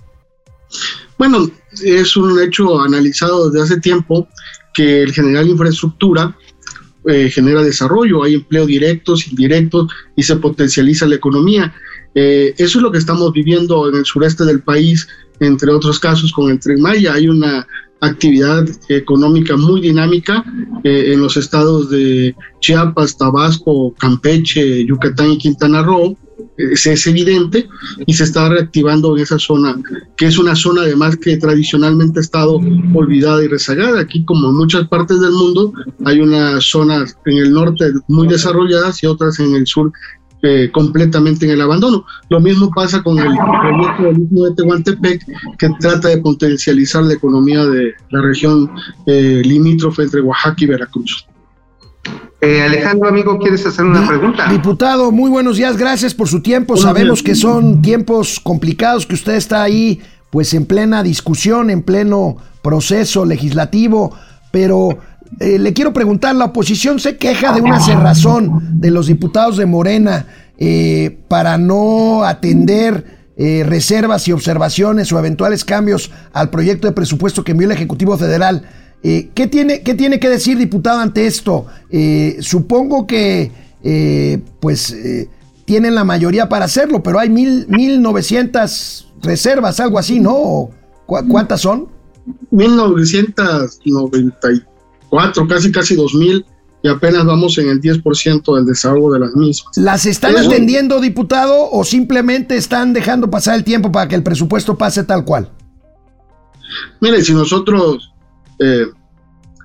[1.17, 1.49] Bueno,
[1.83, 4.27] es un hecho analizado desde hace tiempo
[4.73, 6.35] que el generar infraestructura
[7.07, 11.73] eh, genera desarrollo, hay empleo directos, indirectos y se potencializa la economía.
[12.15, 15.07] Eh, eso es lo que estamos viviendo en el sureste del país,
[15.39, 17.13] entre otros casos con el tren Maya.
[17.13, 17.67] Hay una
[18.01, 20.43] actividad económica muy dinámica
[20.83, 26.17] eh, en los estados de Chiapas, Tabasco, Campeche, Yucatán y Quintana Roo.
[26.57, 27.67] Es, evidente
[28.05, 29.81] y se está reactivando esa zona,
[30.17, 32.59] que es una zona además que tradicionalmente ha estado
[32.93, 34.01] olvidada y rezagada.
[34.01, 35.73] Aquí, como en muchas partes del mundo,
[36.05, 39.91] hay unas zonas en el norte muy desarrolladas y otras en el sur
[40.47, 42.05] eh, completamente en el abandono.
[42.29, 43.33] Lo mismo pasa con el
[43.97, 45.25] proyecto de Tehuantepec,
[45.57, 48.69] que trata de potencializar la economía de la región
[49.07, 51.25] eh, limítrofe entre Oaxaca y Veracruz.
[52.41, 54.47] Eh, Alejandro, amigo, ¿quieres hacer una pregunta?
[54.49, 56.77] Diputado, muy buenos días, gracias por su tiempo.
[56.77, 62.37] Sabemos que son tiempos complicados, que usted está ahí pues en plena discusión, en pleno
[62.61, 64.13] proceso legislativo,
[64.51, 64.99] pero
[65.39, 69.65] eh, le quiero preguntar, la oposición se queja de una cerrazón de los diputados de
[69.65, 76.93] Morena eh, para no atender eh, reservas y observaciones o eventuales cambios al proyecto de
[76.93, 78.63] presupuesto que envió el Ejecutivo Federal.
[79.07, 81.67] Eh, ¿qué, tiene, ¿Qué tiene que decir, diputado, ante esto?
[81.91, 83.51] Eh, supongo que,
[83.83, 84.97] eh, pues,
[85.63, 90.71] tienen la mayoría para hacerlo, pero hay mil, 1.900 reservas, algo así, ¿no?
[91.05, 91.87] ¿Cuántas son?
[92.49, 96.43] 1994, casi casi 2000
[96.81, 99.77] y apenas vamos en el 10% del desahogo de las mismas.
[99.77, 104.75] ¿Las están atendiendo, diputado, o simplemente están dejando pasar el tiempo para que el presupuesto
[104.75, 105.51] pase tal cual?
[107.01, 108.14] Mire, si nosotros
[108.59, 108.87] eh,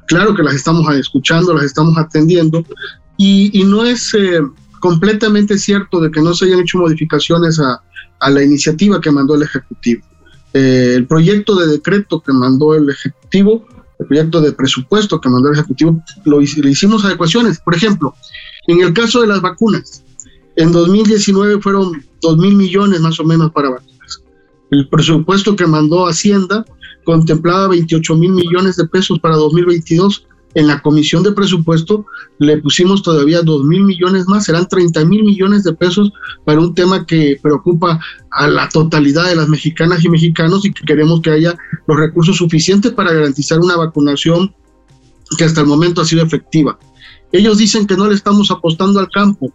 [0.06, 2.64] claro que las estamos escuchando, las estamos atendiendo,
[3.16, 4.40] y, no es eh,
[4.80, 7.82] completamente cierto de que no se hayan hecho modificaciones a,
[8.30, 10.02] la iniciativa que mandó el Ejecutivo.
[10.52, 13.66] Eh, el proyecto de decreto que mandó el Ejecutivo,
[13.98, 17.60] el proyecto de presupuesto que mandó el Ejecutivo, lo, le hicimos adecuaciones.
[17.60, 18.14] Por ejemplo,
[18.66, 20.02] en el caso de las vacunas,
[20.56, 24.22] en 2019 fueron 2 mil millones más o menos para vacunas.
[24.70, 26.64] El presupuesto que mandó Hacienda
[27.04, 30.26] contemplaba 28 mil millones de pesos para 2022.
[30.54, 32.06] En la comisión de presupuesto
[32.40, 36.12] le pusimos todavía 2 mil millones más, serán 30 mil millones de pesos
[36.44, 38.00] para un tema que preocupa
[38.32, 42.36] a la totalidad de las mexicanas y mexicanos y que queremos que haya los recursos
[42.36, 44.52] suficientes para garantizar una vacunación
[45.38, 46.76] que hasta el momento ha sido efectiva.
[47.30, 49.52] Ellos dicen que no le estamos apostando al campo.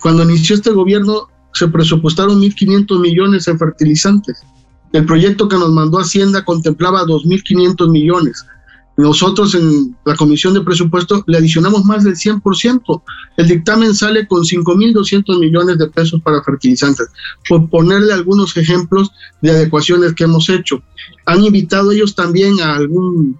[0.00, 4.42] Cuando inició este gobierno se presupuestaron 1.500 millones en fertilizantes
[4.92, 8.44] el proyecto que nos mandó Hacienda contemplaba 2.500 millones.
[8.96, 13.02] Nosotros en la Comisión de Presupuesto le adicionamos más del 100%.
[13.38, 17.08] El dictamen sale con 5.200 millones de pesos para fertilizantes.
[17.48, 20.82] Por ponerle algunos ejemplos de adecuaciones que hemos hecho.
[21.24, 23.38] Han invitado ellos también a algún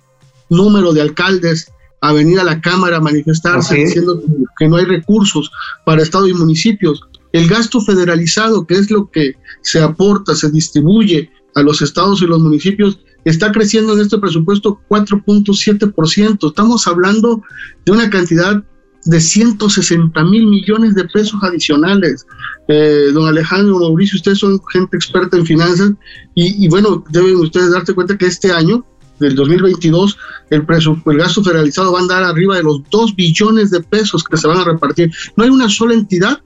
[0.49, 4.21] número de alcaldes a venir a la Cámara a manifestarse diciendo
[4.59, 5.51] que no hay recursos
[5.85, 7.03] para Estado y municipios.
[7.33, 12.27] El gasto federalizado, que es lo que se aporta, se distribuye a los estados y
[12.27, 16.49] los municipios está creciendo en este presupuesto 4.7%.
[16.49, 17.43] Estamos hablando
[17.85, 18.63] de una cantidad
[19.05, 22.27] de 160 mil millones de pesos adicionales.
[22.69, 25.93] Eh, don Alejandro, Mauricio, ustedes son gente experta en finanzas
[26.35, 28.85] y, bueno, deben ustedes darse cuenta que este año,
[29.19, 30.19] del 2022,
[30.51, 34.37] el, el gasto federalizado va a andar arriba de los 2 billones de pesos que
[34.37, 35.13] se van a repartir.
[35.37, 36.41] No hay una sola entidad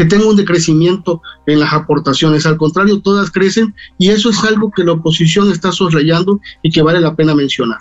[0.00, 2.46] que tenga un decrecimiento en las aportaciones.
[2.46, 6.80] Al contrario, todas crecen y eso es algo que la oposición está soslayando y que
[6.80, 7.80] vale la pena mencionar.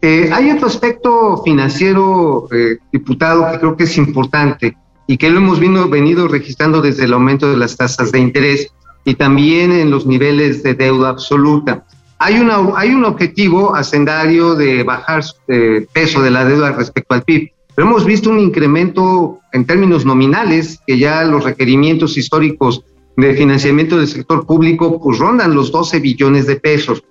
[0.00, 5.38] Eh, hay otro aspecto financiero, eh, diputado, que creo que es importante y que lo
[5.38, 8.72] hemos venido registrando desde el aumento de las tasas de interés
[9.04, 11.84] y también en los niveles de deuda absoluta.
[12.18, 17.14] Hay, una, hay un objetivo hacendario de bajar el eh, peso de la deuda respecto
[17.14, 22.84] al PIB pero hemos visto un incremento en términos nominales, que ya los requerimientos históricos
[23.16, 27.02] de financiamiento del sector público pues rondan los 12 billones de pesos.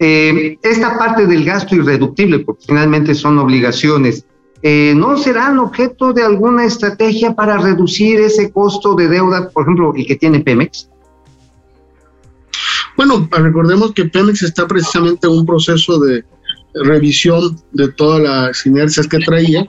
[0.00, 4.24] Eh, esta parte del gasto irreductible, porque finalmente son obligaciones,
[4.62, 9.92] eh, ¿no serán objeto de alguna estrategia para reducir ese costo de deuda, por ejemplo,
[9.94, 10.88] el que tiene Pemex?
[12.96, 16.24] Bueno, recordemos que Pemex está precisamente en un proceso de
[16.74, 19.64] revisión de todas las inercias que traía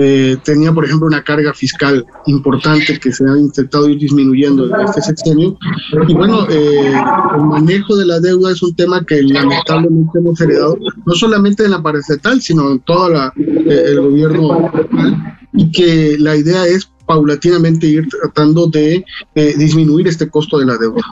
[0.00, 4.86] eh, tenía, por ejemplo, una carga fiscal importante que se ha intentado ir disminuyendo en
[4.86, 5.58] este sexenio.
[6.06, 6.92] Y bueno, eh,
[7.34, 11.72] el manejo de la deuda es un tema que lamentablemente hemos heredado, no solamente en
[11.72, 13.32] la paraestatal, sino en todo eh,
[13.66, 14.70] el gobierno
[15.54, 21.02] y que la idea es paulatinamente ir tratando de disminuir este costo de la deuda.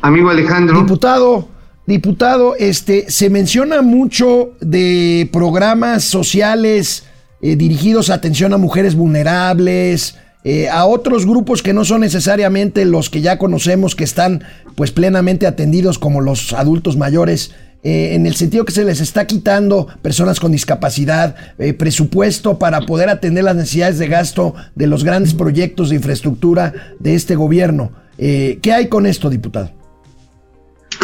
[0.00, 0.80] Amigo Alejandro.
[0.80, 1.48] Diputado,
[1.86, 7.08] diputado, este, se menciona mucho de programas sociales
[7.42, 12.84] eh, dirigidos a atención a mujeres vulnerables, eh, a otros grupos que no son necesariamente
[12.84, 14.44] los que ya conocemos que están
[14.76, 17.52] pues plenamente atendidos como los adultos mayores.
[17.82, 21.34] Eh, en el sentido que se les está quitando personas con discapacidad,
[21.78, 27.16] presupuesto para poder atender las necesidades de gasto de los grandes proyectos de infraestructura de
[27.16, 27.90] este gobierno.
[28.16, 29.72] ¿Qué hay con esto, diputado?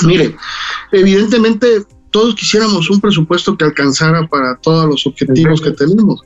[0.05, 0.37] Mire,
[0.93, 1.67] evidentemente
[2.11, 6.23] todos quisiéramos un presupuesto que alcanzara para todos los objetivos que tenemos.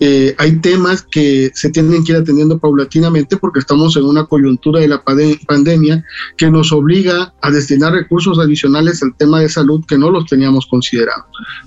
[0.00, 4.80] Eh, hay temas que se tienen que ir atendiendo paulatinamente porque estamos en una coyuntura
[4.80, 6.04] de la pandemia
[6.36, 10.66] que nos obliga a destinar recursos adicionales al tema de salud que no los teníamos
[10.66, 11.24] considerado.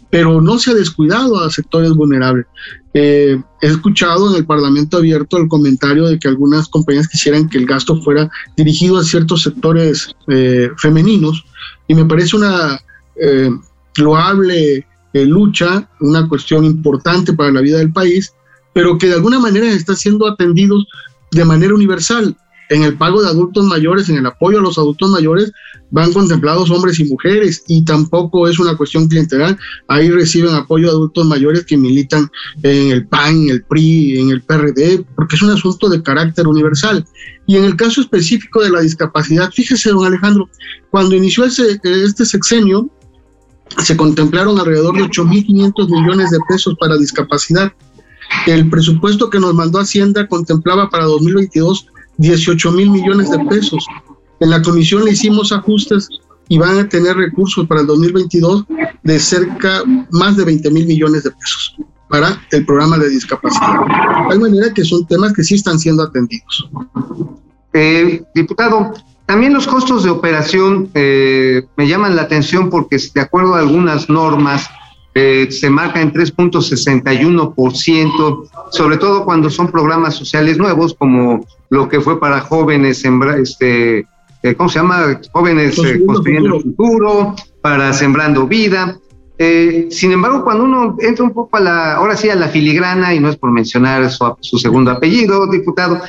[0.09, 2.47] Pero no se ha descuidado a sectores vulnerables.
[2.93, 7.59] Eh, he escuchado en el Parlamento abierto el comentario de que algunas compañías quisieran que
[7.59, 11.45] el gasto fuera dirigido a ciertos sectores eh, femeninos
[11.87, 12.81] y me parece una
[13.21, 13.49] eh,
[13.97, 18.33] loable eh, lucha, una cuestión importante para la vida del país,
[18.73, 20.85] pero que de alguna manera está siendo atendidos
[21.31, 22.35] de manera universal.
[22.69, 25.53] en el pago de adultos mayores, en el apoyo a los adultos mayores,
[25.89, 29.57] van contemplados hombres y mujeres y tampoco es una cuestión clientelar.
[29.87, 32.29] Ahí reciben apoyo a adultos mayores que militan
[32.63, 36.45] en el PAN, en el PRI, en el PRD, porque es un asunto de carácter
[36.45, 37.05] universal.
[37.45, 40.49] Y en el caso específico de la discapacidad, fíjese, don Alejandro,
[40.91, 42.91] cuando inició este sexenio,
[43.83, 47.71] se contemplaron alrededor de 8.500 millones de pesos para discapacidad.
[48.45, 51.87] El presupuesto que nos mandó Hacienda contemplaba para 2022
[52.17, 53.85] 18 mil millones de pesos.
[54.39, 56.09] En la comisión le hicimos ajustes
[56.49, 58.65] y van a tener recursos para el 2022
[59.03, 61.75] de cerca más de 20 mil millones de pesos
[62.09, 63.79] para el programa de discapacidad.
[64.29, 66.69] De manera que son temas que sí están siendo atendidos.
[67.73, 68.93] Eh, diputado,
[69.27, 74.09] también los costos de operación eh, me llaman la atención porque de acuerdo a algunas
[74.09, 74.69] normas
[75.13, 81.99] eh, se marca en 3.61%, sobre todo cuando son programas sociales nuevos como lo que
[81.99, 83.03] fue para jóvenes,
[83.37, 84.05] este,
[84.43, 85.19] eh, ¿cómo se llama?
[85.31, 88.97] Jóvenes eh, construyendo el futuro, para sembrando vida.
[89.39, 93.13] Eh, sin embargo, cuando uno entra un poco a la, ahora sí a la filigrana,
[93.13, 96.01] y no es por mencionar su, segundo apellido, diputado,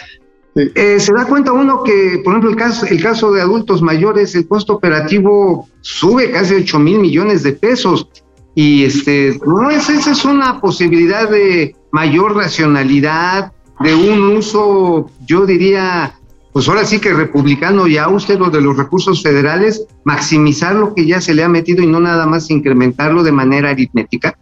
[0.74, 4.46] se da cuenta uno que, por ejemplo, el caso, el caso de adultos mayores, el
[4.48, 8.08] costo operativo sube casi 8 mil millones de pesos.
[8.54, 15.46] Y este, no es, esa es una posibilidad de mayor racionalidad, de un uso, yo
[15.46, 16.18] diría,
[16.52, 21.06] pues ahora sí que republicano y usted lo de los recursos federales, maximizar lo que
[21.06, 24.36] ya se le ha metido y no nada más incrementarlo de manera aritmética?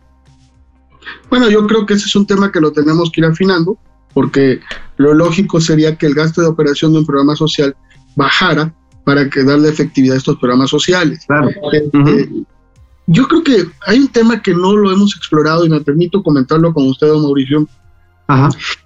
[1.29, 3.77] Bueno, yo creo que ese es un tema que lo tenemos que ir afinando,
[4.17, 4.61] porque
[4.97, 7.77] lo lógico sería que el gasto de operación de un programa social
[8.14, 11.23] bajara para que darle efectividad a estos programas sociales.
[11.27, 11.51] Claro.
[11.71, 12.31] Este,
[13.09, 16.73] yo creo que hay un tema que no lo hemos explorado y me permito comentarlo
[16.73, 17.69] con usted, don Mauricio,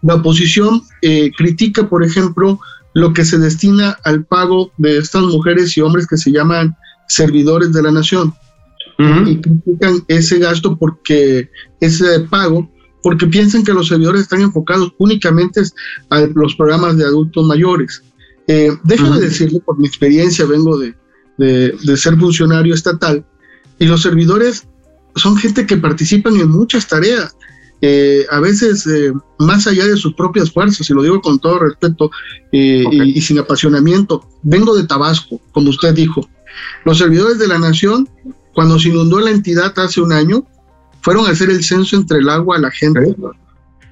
[0.02, 2.58] la oposición eh, critica, por ejemplo,
[2.94, 6.76] lo que se destina al pago de estas mujeres y hombres que se llaman
[7.06, 8.34] servidores de la nación.
[8.98, 11.48] Y critican ese gasto porque
[11.80, 12.68] ese pago,
[13.02, 15.62] porque piensan que los servidores están enfocados únicamente
[16.10, 18.02] a los programas de adultos mayores.
[18.46, 20.94] Eh, déjame decirle, por mi experiencia, vengo de,
[21.38, 23.24] de ser funcionario estatal,
[23.78, 24.66] y los servidores
[25.16, 27.34] son gente que participan en muchas tareas
[27.82, 31.60] eh, a veces eh, más allá de sus propias fuerzas, y lo digo con todo
[31.60, 32.10] respeto
[32.52, 36.28] eh, y, sin apasionamiento, vengo de Tabasco, como usted dijo.
[36.84, 38.08] Los servidores de la nación,
[38.54, 40.46] cuando se inundó la entidad hace un año,
[41.02, 43.14] fueron a hacer el censo entre el agua a la gente.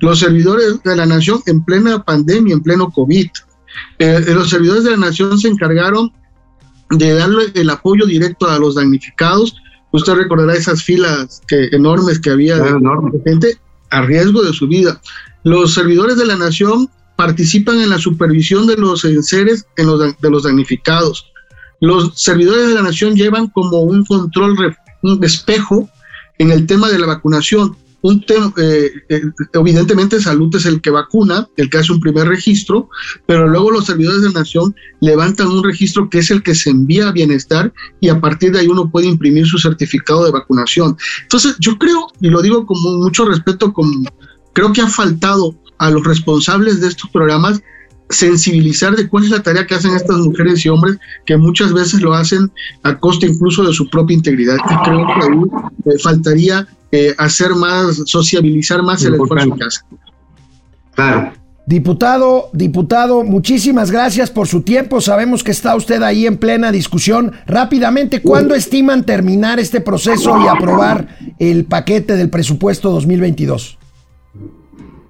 [0.00, 3.28] Los servidores de la nación en plena pandemia, en pleno COVID.
[3.98, 6.12] los servidores de la nación se encargaron
[6.90, 9.56] de darle el apoyo directo a los damnificados.
[9.92, 12.78] Usted recordará esas filas que, enormes que había de
[13.24, 13.58] gente
[13.90, 15.00] a riesgo de su vida.
[15.44, 20.42] Los servidores de la nación participan en la supervisión de los en los, de los
[20.42, 21.26] damnificados.
[21.80, 25.88] Los servidores de la nación llevan como un control, un espejo
[26.38, 27.76] en el tema de la vacunación.
[28.00, 29.22] Un eh, eh,
[29.54, 32.88] evidentemente salud es el que vacuna, el que hace un primer registro,
[33.26, 36.70] pero luego los servidores de la nación levantan un registro que es el que se
[36.70, 40.96] envía a bienestar y a partir de ahí uno puede imprimir su certificado de vacunación.
[41.22, 43.74] Entonces yo creo, y lo digo con mucho respeto,
[44.52, 47.60] creo que ha faltado a los responsables de estos programas
[48.10, 52.00] sensibilizar de cuál es la tarea que hacen estas mujeres y hombres que muchas veces
[52.00, 52.50] lo hacen
[52.82, 54.56] a costa incluso de su propia integridad.
[54.56, 59.84] Y creo que ahí eh, faltaría eh, hacer más, sociabilizar más el esfuerzo que hacen.
[60.94, 61.32] Claro.
[61.66, 65.02] Diputado, diputado, muchísimas gracias por su tiempo.
[65.02, 67.32] Sabemos que está usted ahí en plena discusión.
[67.46, 73.77] Rápidamente, ¿cuándo estiman terminar este proceso y aprobar el paquete del presupuesto 2022?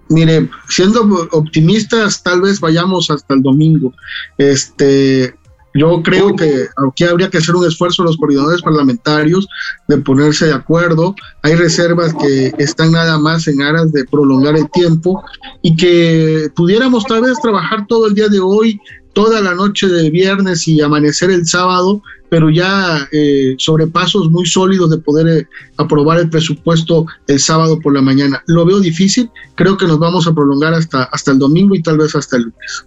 [0.08, 1.02] Mire, siendo
[1.32, 3.92] optimistas, tal vez vayamos hasta el domingo.
[4.38, 5.34] Este,
[5.74, 9.46] yo creo que aquí habría que hacer un esfuerzo los coordinadores parlamentarios
[9.86, 11.14] de ponerse de acuerdo.
[11.42, 15.22] Hay reservas que están nada más en aras de prolongar el tiempo
[15.62, 18.80] y que pudiéramos tal vez trabajar todo el día de hoy,
[19.18, 22.00] toda la noche de viernes y amanecer el sábado
[22.30, 27.80] pero ya eh, sobre pasos muy sólidos de poder eh, aprobar el presupuesto el sábado
[27.80, 28.40] por la mañana.
[28.46, 31.98] Lo veo difícil, creo que nos vamos a prolongar hasta, hasta el domingo y tal
[31.98, 32.86] vez hasta el lunes.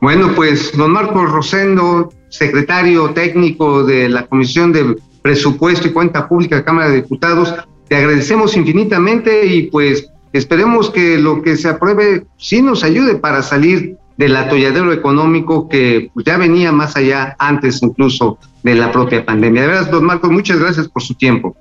[0.00, 6.64] Bueno, pues don Marcos Rosendo, secretario técnico de la Comisión de Presupuesto y Cuenta Pública
[6.64, 7.54] Cámara de Diputados,
[7.86, 13.42] te agradecemos infinitamente y pues esperemos que lo que se apruebe sí nos ayude para
[13.42, 19.26] salir del atolladero económico que pues, ya venía más allá antes incluso de la propia
[19.26, 19.62] pandemia.
[19.62, 21.56] De verdad, don Marcos, muchas gracias por su tiempo.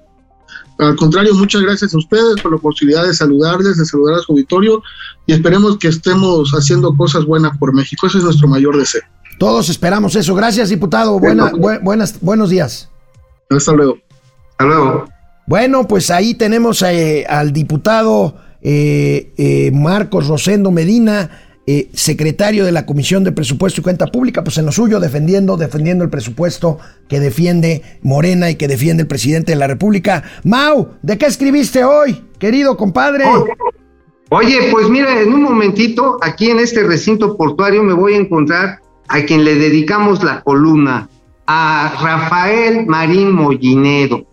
[0.78, 4.34] Al contrario, muchas gracias a ustedes por la posibilidad de saludarles, de saludar a su
[4.34, 4.84] auditorio
[5.26, 8.06] y esperemos que estemos haciendo cosas buenas por México.
[8.06, 9.02] Ese es nuestro mayor deseo.
[9.40, 10.36] Todos esperamos eso.
[10.36, 11.20] Gracias, diputado.
[11.20, 11.52] Buena,
[11.82, 12.90] buenas, buenos días.
[13.50, 13.98] Hasta luego.
[14.52, 15.06] Hasta luego.
[15.48, 21.51] Bueno, pues ahí tenemos eh, al diputado eh, eh, Marcos Rosendo Medina,
[21.94, 26.04] secretario de la Comisión de Presupuesto y Cuenta Pública, pues en lo suyo, defendiendo, defendiendo
[26.04, 30.24] el presupuesto que defiende Morena y que defiende el presidente de la República.
[30.44, 33.26] Mau, ¿de qué escribiste hoy, querido compadre?
[34.30, 38.80] Oye, pues mira, en un momentito, aquí en este recinto portuario me voy a encontrar
[39.08, 41.10] a quien le dedicamos la columna,
[41.48, 44.26] a Rafael Marín Mollinedo.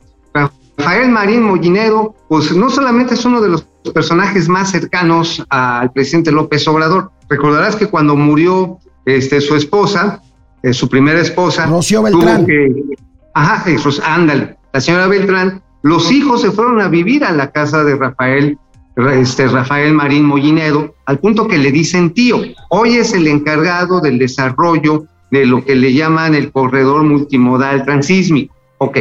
[0.76, 6.31] Rafael Marín Mollinedo, pues no solamente es uno de los personajes más cercanos al presidente
[6.31, 7.11] López Obrador.
[7.29, 10.22] Recordarás que cuando murió este, su esposa,
[10.62, 12.47] eh, su primera esposa, Rocío Beltrán.
[13.35, 13.64] ajá,
[14.05, 18.59] ándale, la señora Beltrán, los hijos se fueron a vivir a la casa de Rafael
[19.12, 24.18] este, Rafael Marín Mollinedo, al punto que le dicen tío, hoy es el encargado del
[24.18, 28.55] desarrollo de lo que le llaman el corredor multimodal transísmico.
[28.79, 28.99] Ok,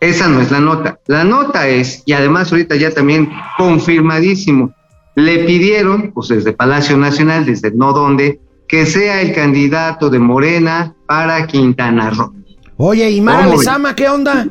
[0.00, 0.98] esa no es la nota.
[1.06, 4.74] La nota es, y además ahorita ya también confirmadísimo,
[5.16, 10.94] le pidieron, pues desde Palacio Nacional, desde no dónde, que sea el candidato de Morena
[11.06, 12.32] para Quintana Roo.
[12.76, 14.46] Oye, ¿y Mara Lezama qué onda?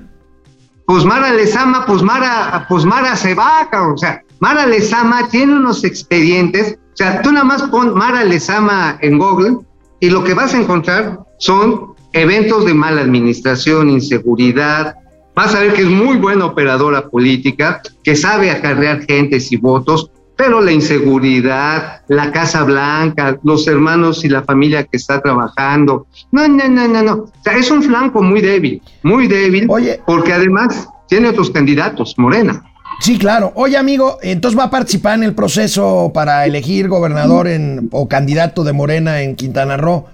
[0.86, 5.84] Pues Mara Lezama, pues Mara, pues Mara se va, o sea, Mara Lezama tiene unos
[5.84, 9.58] expedientes, o sea, tú nada más pon Mara Lezama en Google
[10.00, 14.96] y lo que vas a encontrar son eventos de mala administración, inseguridad.
[15.36, 20.12] Vas a ver que es muy buena operadora política, que sabe acarrear gentes y votos,
[20.40, 26.08] pero la inseguridad, la Casa Blanca, los hermanos y la familia que está trabajando.
[26.32, 27.14] No, no, no, no, no.
[27.14, 30.00] O sea, es un flanco muy débil, muy débil, Oye.
[30.08, 32.64] porque además tiene otros candidatos, Morena.
[33.02, 33.52] Sí, claro.
[33.56, 38.64] Oye, amigo, entonces va a participar en el proceso para elegir gobernador en, o candidato
[38.64, 40.06] de Morena en Quintana Roo.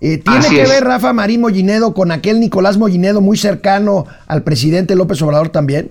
[0.00, 4.94] Eh, ¿Tiene que ver Rafa Marín Mollinedo con aquel Nicolás Mollinedo muy cercano al presidente
[4.94, 5.90] López Obrador también?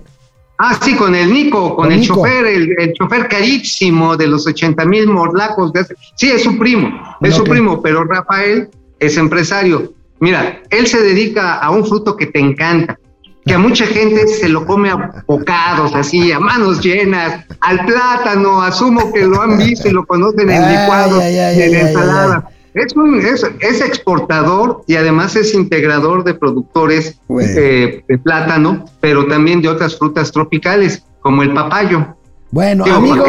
[0.64, 5.08] Ah, sí, con el Nico, con, el chofer, el, chofer carísimo de los 80 mil
[5.08, 5.72] morlacos.
[5.72, 5.84] De
[6.14, 8.68] Sí, es su primo, es su primo, pero Rafael
[9.00, 9.92] es empresario.
[10.20, 12.96] Mira, él se dedica a un fruto que te encanta,
[13.44, 18.62] que a mucha gente se lo come a bocados, así, a manos llenas, al plátano,
[18.62, 22.51] asumo que lo han visto y lo conocen en licuado, en ensalada.
[22.74, 29.60] Es, un, es, exportador y además es integrador de productores eh, de plátano, pero también
[29.60, 32.16] de otras frutas tropicales, como el papayo.
[32.50, 33.24] Bueno, amigo,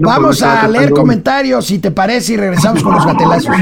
[0.00, 3.56] vamos a leer comentarios, si te parece, y regresamos con los gatelazos.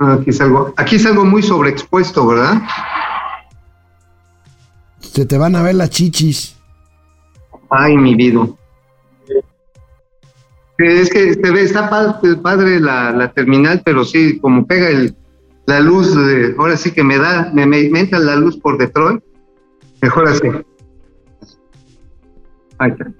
[0.00, 2.62] Aquí es algo, aquí es algo muy sobreexpuesto, ¿verdad?
[5.00, 6.56] Se te van a ver las chichis.
[7.68, 8.48] Ay, mi vida.
[10.78, 15.14] Es que se ve, está padre, la, terminal, pero sí, como pega el,
[15.66, 19.22] la luz, de, ahora sí que me da, me, me, entra la luz por Detroit,
[20.00, 20.48] mejor así.
[22.78, 23.12] Ahí está.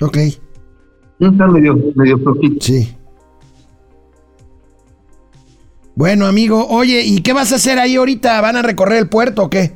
[0.00, 0.16] Ok.
[1.20, 2.64] Está medio, medio flojito.
[2.64, 2.94] Sí.
[5.98, 8.40] Bueno, amigo, oye, ¿y qué vas a hacer ahí ahorita?
[8.40, 9.72] ¿Van a recorrer el puerto o qué?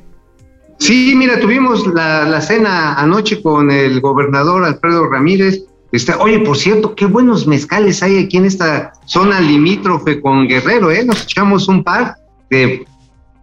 [0.79, 5.65] Sí, mira, tuvimos la, cena anoche con el gobernador Alfredo Ramírez.
[5.91, 10.93] Está, oye, por cierto, qué buenos mezcales hay aquí en esta zona limítrofe con Guerrero,
[10.93, 11.05] ¿eh?
[11.05, 12.15] Nos echamos un par
[12.51, 12.87] de...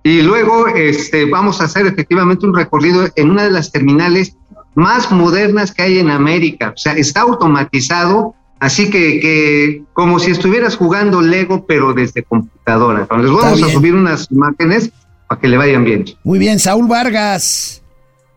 [0.04, 4.38] Y luego este, vamos a hacer efectivamente un recorrido en una de las terminales
[4.76, 6.74] más modernas que hay en América.
[6.76, 13.01] O sea, está automatizado, así que, que como si estuvieras jugando Lego, pero desde computadora.
[13.01, 14.91] Entonces vamos a subir unas imágenes
[15.28, 16.05] para que le vayan bien.
[16.24, 17.82] Muy bien, Saúl Vargas.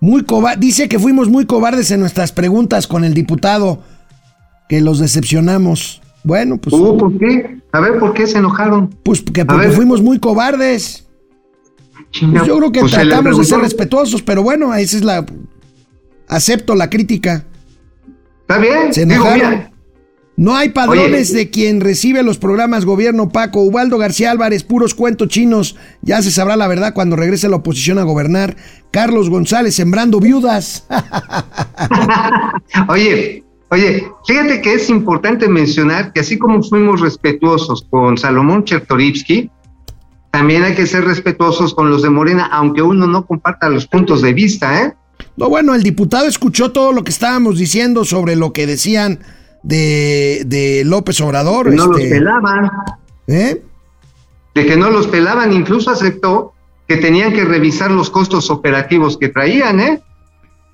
[0.01, 0.27] Muy
[0.59, 3.83] dice que fuimos muy cobardes en nuestras preguntas con el diputado,
[4.69, 6.03] que los decepcionamos.
[6.25, 6.75] Bueno, pues.
[6.75, 7.59] Uh, ¿Por qué?
[7.71, 8.89] A ver, ¿por qué se enojaron?
[9.05, 11.07] Pues que porque fuimos muy cobardes.
[12.21, 15.25] Pues yo creo que pues tratamos de ser respetuosos, pero bueno, esa es la
[16.33, 17.45] acepto la crítica.
[18.41, 18.93] Está bien.
[18.93, 19.71] Se enojaron.
[20.37, 23.63] no hay padrones de quien recibe los programas gobierno Paco.
[23.63, 25.77] Ubaldo García Álvarez, puros cuentos chinos.
[26.01, 28.57] Ya se sabrá la verdad cuando regrese la oposición a gobernar.
[28.91, 30.87] Carlos González sembrando viudas.
[32.89, 39.51] oye, oye, fíjate que es importante mencionar que así como fuimos respetuosos con Salomón Chertorivsky,
[40.31, 44.23] también hay que ser respetuosos con los de Morena, aunque uno no comparta los puntos
[44.23, 44.95] de vista, ¿eh?
[45.37, 49.21] No, bueno, el diputado escuchó todo lo que estábamos diciendo sobre lo que decían
[49.63, 51.73] de, de López Obrador.
[51.73, 52.71] no los este, pelaban.
[53.29, 53.63] ¿eh?
[54.55, 56.53] De que no los pelaban, incluso aceptó
[56.87, 60.03] que tenían que revisar los costos operativos que traían, ¿eh?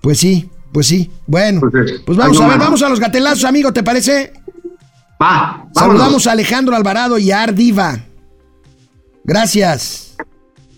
[0.01, 1.11] Pues sí, pues sí.
[1.27, 2.67] Bueno, Pues, pues vamos a ver, más.
[2.67, 4.33] vamos a los gatelazos, amigo, ¿te parece?
[5.23, 5.71] Va, vámonos.
[5.75, 7.99] Saludamos a Alejandro Alvarado y a Ardiva.
[9.25, 10.17] Gracias.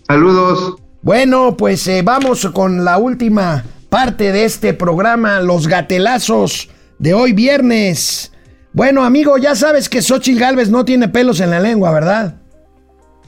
[0.07, 0.75] Saludos.
[1.03, 7.33] Bueno, pues eh, vamos con la última parte de este programa, los gatelazos de hoy
[7.33, 8.31] viernes.
[8.71, 12.35] Bueno, amigo, ya sabes que Xochitl Galvez no tiene pelos en la lengua, ¿verdad?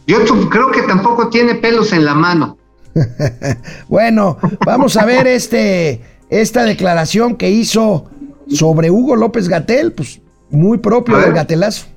[0.05, 2.57] Yo creo que tampoco tiene pelos en la mano.
[3.87, 8.09] Bueno, vamos a ver este, esta declaración que hizo
[8.49, 10.21] sobre Hugo López Gatel, pues
[10.51, 11.87] muy propio del gatelazo.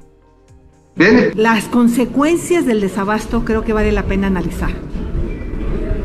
[0.95, 4.70] Bien, Las consecuencias del desabasto creo que vale la pena analizar.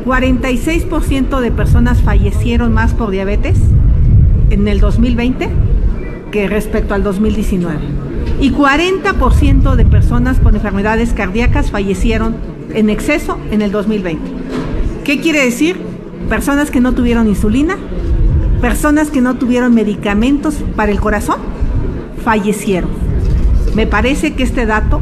[0.04, 3.58] 46% de personas fallecieron más por diabetes
[4.50, 5.48] en el 2020
[6.30, 7.78] que respecto al 2019.
[8.40, 12.34] Y 40% de personas con enfermedades cardíacas fallecieron
[12.74, 14.22] en exceso en el 2020.
[15.04, 15.76] ¿Qué quiere decir?
[16.28, 17.76] Personas que no tuvieron insulina,
[18.60, 21.38] personas que no tuvieron medicamentos para el corazón,
[22.24, 22.90] fallecieron.
[23.74, 25.00] Me parece que este dato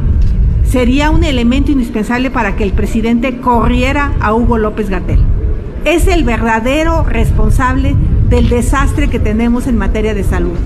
[0.71, 5.19] sería un elemento indispensable para que el presidente corriera a Hugo López Gatel.
[5.83, 7.93] Es el verdadero responsable
[8.29, 10.57] del desastre que tenemos en materia de salud.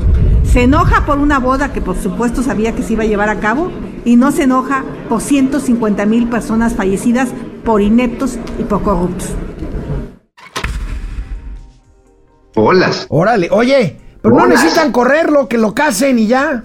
[0.44, 3.40] Se enoja por una boda que por supuesto sabía que se iba a llevar a
[3.40, 3.72] cabo
[4.06, 7.30] y no se enoja por 150 mil personas fallecidas
[7.64, 9.30] por ineptos y por corruptos.
[12.54, 13.06] bolas.
[13.10, 16.64] Órale, oye, pero no necesitan correrlo, que lo casen y ya.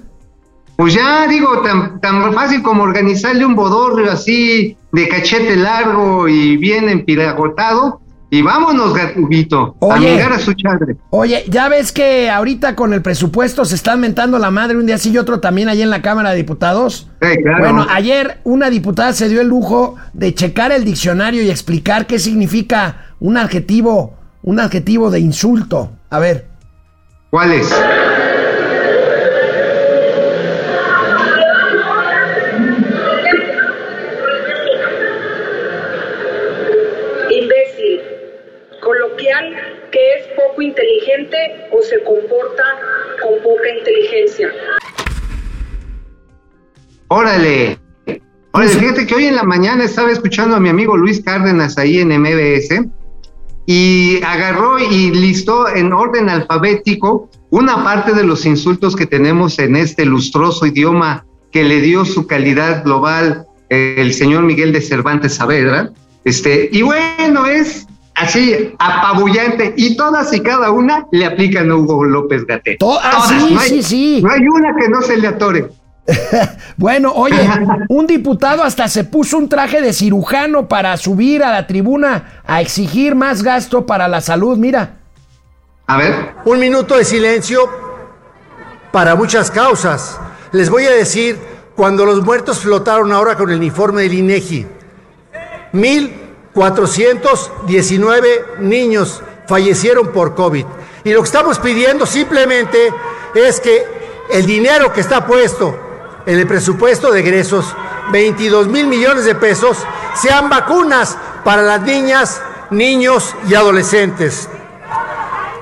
[0.81, 6.57] Pues ya digo, tan, tan fácil como organizarle un bodorrio así de cachete largo y
[6.57, 8.01] bien empiragotado.
[8.31, 10.97] Y vámonos, gatubito, a mirar a su chadre.
[11.11, 14.97] Oye, ya ves que ahorita con el presupuesto se están mentando la madre un día
[14.97, 17.11] sí y otro también allí en la Cámara de Diputados.
[17.21, 17.59] Sí, claro.
[17.59, 22.19] Bueno, ayer una diputada se dio el lujo de checar el diccionario y explicar qué
[22.19, 25.91] significa un adjetivo, un adjetivo de insulto.
[26.09, 26.47] A ver.
[27.29, 27.71] ¿Cuál es?
[41.11, 42.63] Inteligente o se comporta
[43.23, 44.51] con poca inteligencia.
[47.09, 47.79] Órale.
[48.53, 51.99] Órale, fíjate que hoy en la mañana estaba escuchando a mi amigo Luis Cárdenas ahí
[51.99, 52.87] en MBS
[53.67, 59.77] y agarró y listó en orden alfabético una parte de los insultos que tenemos en
[59.77, 65.35] este lustroso idioma que le dio su calidad global eh, el señor Miguel de Cervantes
[65.35, 65.91] Saavedra.
[66.25, 67.87] Este, y bueno, es
[68.21, 72.79] así apabullante y todas y cada una le aplican a Hugo López Gatel.
[72.79, 74.21] To- ah, sí, no hay, sí, sí.
[74.23, 75.69] No hay una que no se le atore.
[76.77, 77.37] Bueno, oye,
[77.89, 82.61] un diputado hasta se puso un traje de cirujano para subir a la tribuna a
[82.63, 84.57] exigir más gasto para la salud.
[84.57, 84.97] Mira.
[85.87, 86.15] A ver.
[86.47, 87.69] Un minuto de silencio
[88.93, 90.19] para muchas causas.
[90.53, 91.39] Les voy a decir
[91.77, 94.67] cuando los muertos flotaron ahora con el uniforme del INEGI.
[96.61, 100.67] 1419 niños fallecieron por COVID.
[101.05, 102.93] Y lo que estamos pidiendo simplemente
[103.35, 103.87] es que
[104.31, 107.75] el dinero que está puesto en el presupuesto de egresos,
[108.13, 109.79] 22 mil millones de pesos,
[110.15, 114.47] sean vacunas para las niñas, niños y adolescentes.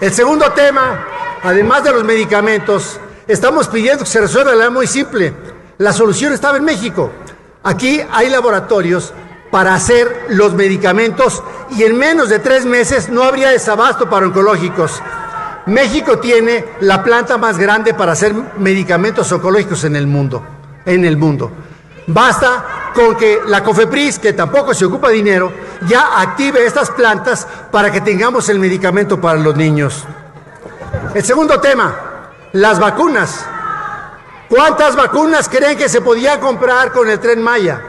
[0.01, 1.07] El segundo tema,
[1.43, 5.33] además de los medicamentos, estamos pidiendo que se resuelva algo muy simple.
[5.79, 7.13] La solución estaba en México.
[7.63, 9.13] Aquí hay laboratorios
[9.51, 15.03] para hacer los medicamentos y en menos de tres meses no habría desabasto para oncológicos.
[15.67, 20.43] México tiene la planta más grande para hacer medicamentos oncológicos en el mundo.
[20.85, 21.53] En el mundo.
[22.07, 25.53] Basta con que la COFEPRIS, que tampoco se ocupa dinero,
[25.87, 30.05] ya active estas plantas para que tengamos el medicamento para los niños.
[31.15, 31.95] El segundo tema,
[32.53, 33.45] las vacunas.
[34.49, 37.83] ¿Cuántas vacunas creen que se podía comprar con el tren Maya?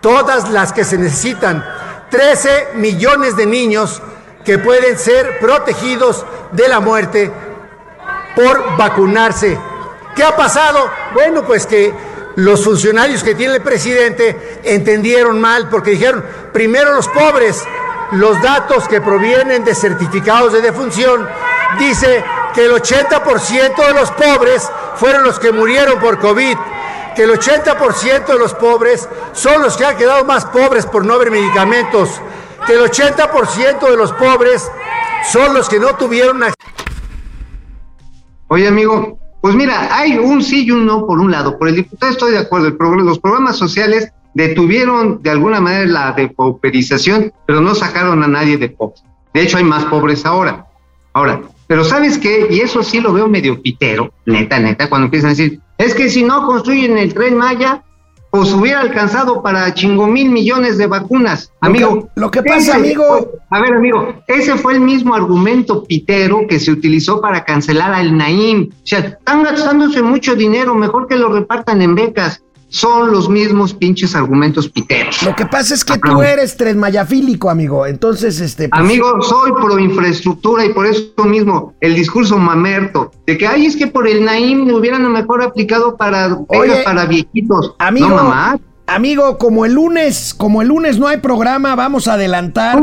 [0.00, 1.64] Todas las que se necesitan.
[2.10, 4.02] 13 millones de niños
[4.44, 7.30] que pueden ser protegidos de la muerte
[8.34, 9.58] por vacunarse.
[10.16, 10.90] ¿Qué ha pasado?
[11.14, 11.92] Bueno, pues que
[12.36, 17.62] los funcionarios que tiene el presidente entendieron mal porque dijeron, primero los pobres,
[18.12, 21.28] los datos que provienen de certificados de defunción,
[21.78, 22.24] dice
[22.54, 26.56] que el 80% de los pobres fueron los que murieron por COVID
[27.14, 31.14] que el 80% de los pobres son los que han quedado más pobres por no
[31.14, 32.20] haber medicamentos,
[32.66, 34.70] que el 80% de los pobres
[35.30, 36.42] son los que no tuvieron.
[38.48, 41.58] Oye, amigo, pues mira, hay un sí y un no por un lado.
[41.58, 42.68] Por el diputado estoy de acuerdo.
[42.68, 48.58] El los programas sociales detuvieron de alguna manera la depauperización, pero no sacaron a nadie
[48.58, 49.00] de pobre.
[49.32, 50.66] De hecho, hay más pobres ahora.
[51.12, 52.48] Ahora, pero ¿sabes qué?
[52.50, 56.10] Y eso sí lo veo medio pitero, neta, neta, cuando empiezan a decir, es que
[56.10, 57.82] si no construyen el tren Maya,
[58.30, 61.52] pues hubiera alcanzado para chingo mil millones de vacunas.
[61.62, 63.30] Amigo, lo que, pasa, amigo.
[63.48, 68.14] a ver, amigo, ese fue el mismo argumento pitero que se utilizó para cancelar al
[68.14, 68.68] Naim.
[68.70, 73.74] O sea, están gastándose mucho dinero, mejor que lo repartan en becas son los mismos
[73.74, 75.22] pinches argumentos piteros.
[75.22, 77.86] Lo que pasa es que tú eres tresmayafílico, amigo.
[77.86, 78.68] Entonces, este.
[78.68, 83.66] Pues, amigo, soy pro infraestructura y por eso mismo el discurso mamerto de que ay
[83.66, 86.38] es que por el Naim me hubieran mejor aplicado para
[86.84, 87.74] para viejitos.
[87.78, 88.58] Amigo, mamá.
[88.86, 92.82] Amigo, como el lunes, como el lunes no hay programa, vamos a adelantar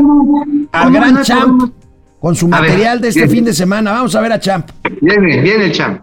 [0.72, 1.74] al gran Champ
[2.20, 3.92] con su material de este fin de semana.
[3.92, 4.70] Vamos a ver a Champ.
[5.02, 6.02] Viene, viene el Champ.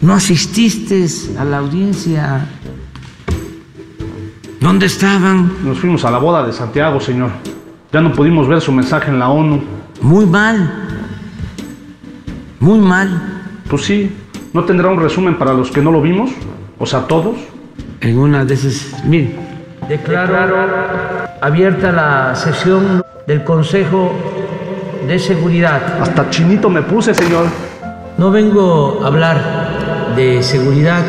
[0.00, 1.06] No asististe
[1.38, 2.46] a la audiencia
[4.60, 5.64] ¿Dónde estaban?
[5.64, 7.30] Nos fuimos a la boda de Santiago, señor.
[7.92, 9.60] Ya no pudimos ver su mensaje en la ONU.
[10.02, 10.86] Muy mal.
[12.58, 13.42] Muy mal.
[13.70, 14.10] Pues sí,
[14.52, 16.30] ¿no tendrá un resumen para los que no lo vimos?
[16.78, 17.36] O sea, todos.
[18.00, 19.04] En una de esas...
[19.04, 19.36] Mire,
[19.88, 20.36] declaro
[21.40, 24.12] abierta la sesión del Consejo
[25.06, 26.00] de Seguridad.
[26.00, 27.46] Hasta chinito me puse, señor.
[28.16, 31.04] No vengo a hablar de seguridad.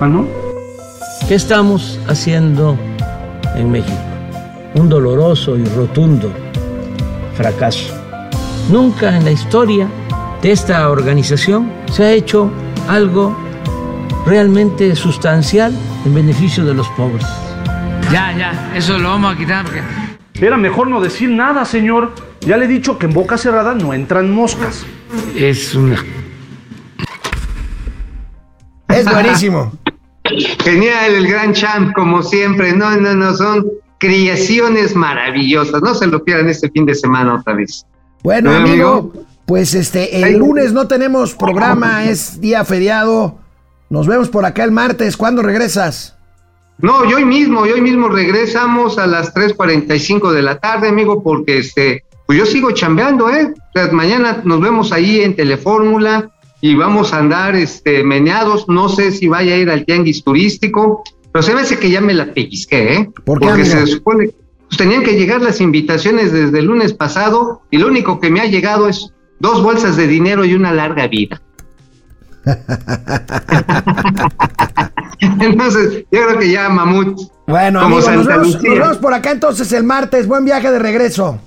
[0.00, 0.35] ¿Ah, no?
[1.28, 2.78] ¿Qué estamos haciendo
[3.56, 3.98] en México?
[4.74, 6.32] Un doloroso y rotundo
[7.34, 7.92] fracaso.
[8.70, 9.88] Nunca en la historia
[10.40, 12.48] de esta organización se ha hecho
[12.88, 13.36] algo
[14.24, 17.26] realmente sustancial en beneficio de los pobres.
[18.12, 19.82] Ya, ya, eso lo vamos a quitar porque...
[20.34, 22.12] Era mejor no decir nada, señor.
[22.40, 24.84] Ya le he dicho que en boca cerrada no entran moscas.
[25.34, 25.96] Es una...
[28.88, 29.72] Es buenísimo.
[30.62, 32.72] Genial, el gran champ, como siempre.
[32.72, 33.66] No, no, no, son
[33.98, 35.82] creaciones maravillosas.
[35.82, 37.86] No se lo pierdan este fin de semana otra vez.
[38.22, 39.12] Bueno, amigo,
[39.46, 43.38] pues este, el lunes no tenemos programa, es día feriado.
[43.88, 45.16] Nos vemos por acá el martes.
[45.16, 46.16] ¿Cuándo regresas?
[46.78, 51.58] No, yo hoy mismo, hoy mismo regresamos a las 3.45 de la tarde, amigo, porque
[51.58, 53.54] este, pues yo sigo chambeando, ¿eh?
[53.92, 58.68] mañana nos vemos ahí en Telefórmula y vamos a andar este, meneados.
[58.68, 62.00] No sé si vaya a ir al tianguis turístico, pero se me hace que ya
[62.00, 63.10] me la pellizqué, ¿eh?
[63.24, 64.30] Porque se supone
[64.68, 68.40] pues tenían que llegar las invitaciones desde el lunes pasado y lo único que me
[68.40, 71.40] ha llegado es dos bolsas de dinero y una larga vida.
[75.40, 77.20] entonces, yo creo que ya mamut.
[77.46, 78.26] Bueno, amigos, nos,
[78.62, 80.26] vemos, por acá entonces el martes.
[80.26, 81.40] Buen viaje de regreso.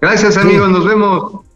[0.00, 0.70] Gracias, amigos.
[0.70, 1.47] Nos vemos.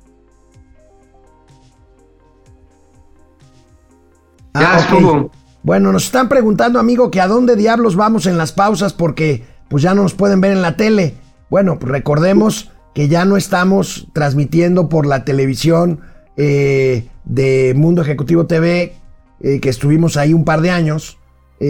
[4.55, 5.27] Ya ah,
[5.63, 9.83] Bueno, nos están preguntando, amigo, que a dónde diablos vamos en las pausas porque pues
[9.83, 11.15] ya no nos pueden ver en la tele.
[11.49, 16.01] Bueno, pues recordemos que ya no estamos transmitiendo por la televisión
[16.37, 18.95] eh, de Mundo Ejecutivo TV,
[19.41, 21.19] eh, que estuvimos ahí un par de años.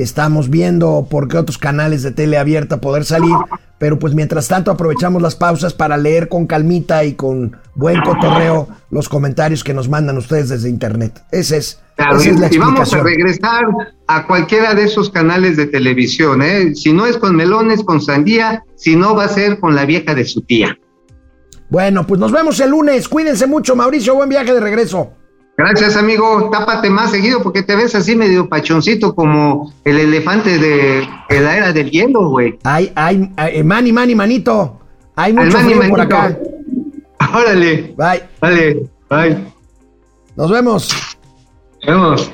[0.00, 3.34] Estamos viendo por qué otros canales de tele abierta poder salir.
[3.78, 8.68] Pero pues mientras tanto aprovechamos las pausas para leer con calmita y con buen cotorreo
[8.90, 11.20] los comentarios que nos mandan ustedes desde internet.
[11.32, 13.64] Ese es, esa es la y vamos a regresar
[14.06, 16.76] a cualquiera de esos canales de televisión, ¿eh?
[16.76, 20.14] Si no es con melones, con sandía, si no va a ser con la vieja
[20.14, 20.78] de su tía.
[21.68, 23.08] Bueno, pues nos vemos el lunes.
[23.08, 24.14] Cuídense mucho, Mauricio.
[24.14, 25.14] Buen viaje de regreso.
[25.56, 26.48] Gracias, amigo.
[26.50, 31.72] Tápate más seguido porque te ves así medio pachoncito como el elefante de, la era
[31.72, 32.58] del hielo, güey.
[32.64, 34.80] Ay, ay, ay, mani, mani, manito.
[35.14, 36.38] Hay mucho frío por acá.
[37.34, 37.94] Órale.
[37.96, 38.22] Bye.
[38.40, 39.38] Vale, bye.
[40.36, 41.16] Nos vemos.
[41.82, 42.32] Nos vemos.